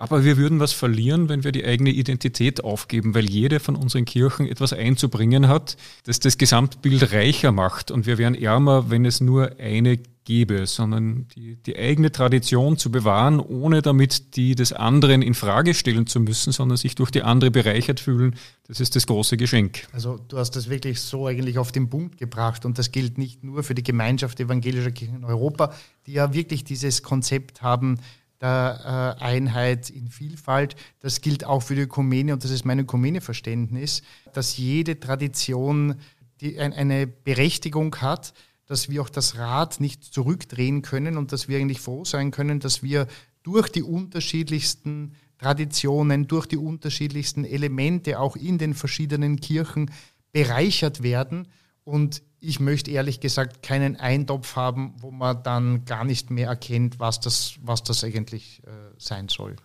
Aber 0.00 0.24
wir 0.24 0.36
würden 0.36 0.60
was 0.60 0.72
verlieren, 0.72 1.28
wenn 1.28 1.42
wir 1.42 1.50
die 1.50 1.64
eigene 1.64 1.90
Identität 1.90 2.62
aufgeben, 2.62 3.16
weil 3.16 3.28
jede 3.28 3.58
von 3.58 3.74
unseren 3.74 4.04
Kirchen 4.04 4.46
etwas 4.46 4.72
einzubringen 4.72 5.48
hat, 5.48 5.76
das 6.04 6.20
das 6.20 6.38
Gesamtbild 6.38 7.12
reicher 7.12 7.50
macht. 7.50 7.90
Und 7.90 8.06
wir 8.06 8.16
wären 8.16 8.36
ärmer, 8.36 8.90
wenn 8.90 9.04
es 9.04 9.20
nur 9.20 9.58
eine 9.58 9.98
gäbe, 10.28 10.66
sondern 10.66 11.26
die, 11.34 11.56
die 11.56 11.76
eigene 11.76 12.12
Tradition 12.12 12.76
zu 12.76 12.92
bewahren, 12.92 13.40
ohne 13.40 13.82
damit 13.82 14.36
die 14.36 14.54
des 14.54 14.72
anderen 14.74 15.22
in 15.22 15.34
Frage 15.34 15.74
stellen 15.74 16.06
zu 16.06 16.20
müssen, 16.20 16.52
sondern 16.52 16.76
sich 16.76 16.94
durch 16.94 17.10
die 17.10 17.22
andere 17.22 17.50
bereichert 17.50 17.98
fühlen, 17.98 18.36
das 18.68 18.78
ist 18.78 18.94
das 18.94 19.06
große 19.06 19.38
Geschenk. 19.38 19.88
Also 19.92 20.18
du 20.28 20.36
hast 20.36 20.50
das 20.50 20.68
wirklich 20.68 21.00
so 21.00 21.26
eigentlich 21.26 21.58
auf 21.58 21.72
den 21.72 21.88
Punkt 21.88 22.18
gebracht 22.18 22.66
und 22.66 22.78
das 22.78 22.92
gilt 22.92 23.16
nicht 23.16 23.42
nur 23.42 23.62
für 23.62 23.74
die 23.74 23.82
Gemeinschaft 23.82 24.38
evangelischer 24.38 24.90
Kirchen 24.90 25.16
in 25.16 25.24
Europa, 25.24 25.72
die 26.06 26.12
ja 26.12 26.34
wirklich 26.34 26.62
dieses 26.62 27.02
Konzept 27.02 27.62
haben, 27.62 27.98
der 28.40 29.16
äh, 29.20 29.22
Einheit 29.22 29.90
in 29.90 30.08
Vielfalt. 30.08 30.76
Das 31.00 31.20
gilt 31.20 31.44
auch 31.44 31.62
für 31.62 31.74
die 31.74 31.82
Ökumene 31.82 32.32
und 32.32 32.44
das 32.44 32.50
ist 32.50 32.64
mein 32.64 32.78
Ökumene-Verständnis, 32.78 34.02
dass 34.32 34.56
jede 34.56 35.00
Tradition 35.00 35.96
die 36.40 36.58
eine 36.60 37.06
Berechtigung 37.08 37.96
hat, 37.96 38.32
dass 38.66 38.88
wir 38.88 39.02
auch 39.02 39.08
das 39.08 39.36
Rad 39.38 39.80
nicht 39.80 40.04
zurückdrehen 40.04 40.82
können 40.82 41.16
und 41.16 41.32
dass 41.32 41.48
wir 41.48 41.58
eigentlich 41.58 41.80
froh 41.80 42.04
sein 42.04 42.30
können, 42.30 42.60
dass 42.60 42.82
wir 42.82 43.08
durch 43.42 43.68
die 43.70 43.82
unterschiedlichsten 43.82 45.14
Traditionen, 45.38 46.26
durch 46.26 46.46
die 46.46 46.58
unterschiedlichsten 46.58 47.44
Elemente 47.44 48.20
auch 48.20 48.36
in 48.36 48.58
den 48.58 48.74
verschiedenen 48.74 49.40
Kirchen 49.40 49.90
bereichert 50.32 51.02
werden 51.02 51.48
und 51.84 52.22
ich 52.40 52.60
möchte 52.60 52.90
ehrlich 52.90 53.20
gesagt 53.20 53.62
keinen 53.62 53.96
Eintopf 53.96 54.56
haben, 54.56 54.94
wo 55.00 55.10
man 55.10 55.42
dann 55.42 55.84
gar 55.84 56.04
nicht 56.04 56.30
mehr 56.30 56.48
erkennt, 56.48 57.00
was 57.00 57.20
das, 57.20 57.54
was 57.62 57.82
das 57.82 58.04
eigentlich 58.04 58.62
äh, 58.66 58.70
sein 58.98 59.28
soll. 59.28 59.56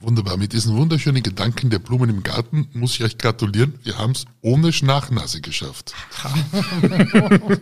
Wunderbar. 0.00 0.38
Mit 0.38 0.54
diesen 0.54 0.76
wunderschönen 0.76 1.22
Gedanken 1.22 1.68
der 1.68 1.78
Blumen 1.78 2.08
im 2.08 2.22
Garten 2.22 2.68
muss 2.72 2.94
ich 2.94 3.04
euch 3.04 3.18
gratulieren. 3.18 3.78
Wir 3.82 3.98
haben 3.98 4.12
es 4.12 4.24
ohne 4.40 4.72
Schnachnase 4.72 5.42
geschafft. 5.42 5.94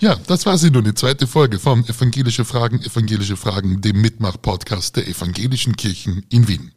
ja, 0.00 0.14
das 0.26 0.44
war 0.44 0.58
sie 0.58 0.70
nun, 0.70 0.84
die 0.84 0.92
zweite 0.94 1.26
Folge 1.26 1.58
von 1.58 1.82
Evangelische 1.86 2.44
Fragen, 2.44 2.82
Evangelische 2.82 3.38
Fragen, 3.38 3.80
dem 3.80 4.02
Mitmach-Podcast 4.02 4.96
der 4.96 5.08
Evangelischen 5.08 5.76
Kirchen 5.76 6.26
in 6.28 6.46
Wien. 6.46 6.72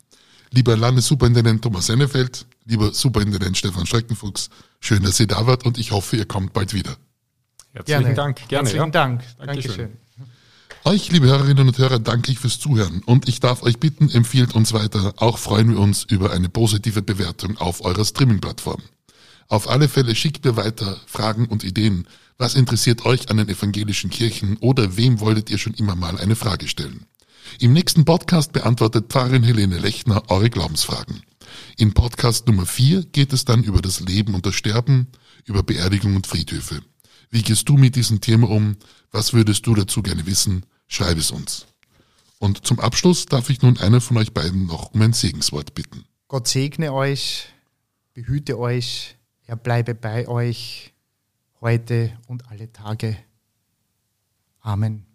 Lieber 0.51 0.77
Landessuperintendent 0.77 1.61
Thomas 1.61 1.87
Sennefeld, 1.87 2.45
lieber 2.65 2.93
Superintendent 2.93 3.57
Stefan 3.57 3.85
Schreckenfuchs, 3.85 4.49
schön, 4.79 5.03
dass 5.03 5.19
ihr 5.19 5.27
da 5.27 5.47
wart 5.47 5.65
und 5.65 5.77
ich 5.77 5.91
hoffe, 5.91 6.17
ihr 6.17 6.25
kommt 6.25 6.53
bald 6.53 6.73
wieder. 6.73 6.97
Herzlichen 7.73 8.01
gerne. 8.01 8.15
Dank. 8.15 8.47
Gerne, 8.47 8.69
Herzlichen 8.69 8.85
ja. 8.85 8.91
Dank. 8.91 9.23
Dankeschön. 9.37 9.71
Dankeschön. 9.71 9.97
Euch, 10.87 11.11
liebe 11.11 11.25
Hörerinnen 11.25 11.67
und 11.67 11.77
Hörer, 11.79 11.97
danke 11.97 12.31
ich 12.31 12.37
fürs 12.37 12.59
Zuhören 12.59 13.01
und 13.05 13.27
ich 13.27 13.39
darf 13.39 13.63
euch 13.63 13.79
bitten, 13.79 14.09
empfiehlt 14.09 14.53
uns 14.53 14.71
weiter. 14.71 15.13
Auch 15.17 15.39
freuen 15.39 15.71
wir 15.71 15.79
uns 15.79 16.03
über 16.03 16.31
eine 16.31 16.47
positive 16.47 17.01
Bewertung 17.01 17.57
auf 17.57 17.83
eurer 17.83 18.05
Streaming-Plattform. 18.05 18.81
Auf 19.47 19.67
alle 19.67 19.89
Fälle 19.89 20.15
schickt 20.15 20.45
mir 20.45 20.55
weiter 20.55 20.99
Fragen 21.07 21.47
und 21.47 21.63
Ideen. 21.63 22.07
Was 22.37 22.55
interessiert 22.55 23.05
euch 23.05 23.29
an 23.29 23.37
den 23.37 23.49
evangelischen 23.49 24.09
Kirchen 24.09 24.57
oder 24.57 24.95
wem 24.95 25.19
wolltet 25.21 25.49
ihr 25.49 25.57
schon 25.57 25.73
immer 25.73 25.95
mal 25.95 26.19
eine 26.19 26.35
Frage 26.35 26.67
stellen? 26.67 27.05
Im 27.59 27.73
nächsten 27.73 28.05
Podcast 28.05 28.53
beantwortet 28.53 29.05
Pfarrerin 29.09 29.43
Helene 29.43 29.77
Lechner 29.77 30.23
eure 30.29 30.49
Glaubensfragen. 30.49 31.23
In 31.77 31.93
Podcast 31.93 32.47
Nummer 32.47 32.65
4 32.65 33.05
geht 33.05 33.33
es 33.33 33.45
dann 33.45 33.63
über 33.63 33.81
das 33.81 33.99
Leben 33.99 34.33
und 34.33 34.45
das 34.45 34.55
Sterben, 34.55 35.07
über 35.45 35.63
Beerdigung 35.63 36.15
und 36.15 36.27
Friedhöfe. 36.27 36.81
Wie 37.29 37.41
gehst 37.41 37.67
du 37.69 37.77
mit 37.77 37.95
diesem 37.95 38.21
Thema 38.21 38.49
um? 38.49 38.77
Was 39.11 39.33
würdest 39.33 39.67
du 39.67 39.75
dazu 39.75 40.01
gerne 40.01 40.25
wissen? 40.25 40.65
Schreib 40.87 41.17
es 41.17 41.31
uns. 41.31 41.65
Und 42.39 42.65
zum 42.65 42.79
Abschluss 42.79 43.25
darf 43.25 43.49
ich 43.49 43.61
nun 43.61 43.77
einer 43.77 44.01
von 44.01 44.17
euch 44.17 44.33
beiden 44.33 44.65
noch 44.67 44.93
um 44.93 45.01
ein 45.01 45.13
Segenswort 45.13 45.73
bitten. 45.73 46.05
Gott 46.27 46.47
segne 46.47 46.93
euch, 46.93 47.47
behüte 48.13 48.59
euch, 48.59 49.17
er 49.45 49.55
bleibe 49.55 49.95
bei 49.95 50.27
euch 50.27 50.93
heute 51.61 52.17
und 52.27 52.49
alle 52.49 52.71
Tage. 52.71 53.17
Amen. 54.61 55.14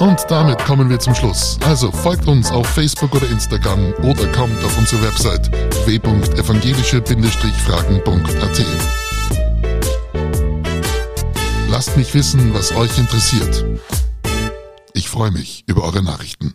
Und 0.00 0.24
damit 0.28 0.58
kommen 0.64 0.88
wir 0.88 0.98
zum 0.98 1.14
Schluss. 1.14 1.58
Also 1.66 1.92
folgt 1.92 2.26
uns 2.26 2.50
auf 2.50 2.66
Facebook 2.66 3.14
oder 3.14 3.28
Instagram 3.28 3.92
oder 4.02 4.26
kommt 4.32 4.64
auf 4.64 4.78
unsere 4.78 5.02
Website 5.02 5.52
w.evangelische-fragen.at. 5.86 8.64
Lasst 11.68 11.98
mich 11.98 12.14
wissen, 12.14 12.54
was 12.54 12.74
euch 12.74 12.96
interessiert. 12.98 13.66
Ich 14.94 15.10
freue 15.10 15.32
mich 15.32 15.64
über 15.66 15.84
eure 15.84 16.02
Nachrichten. 16.02 16.54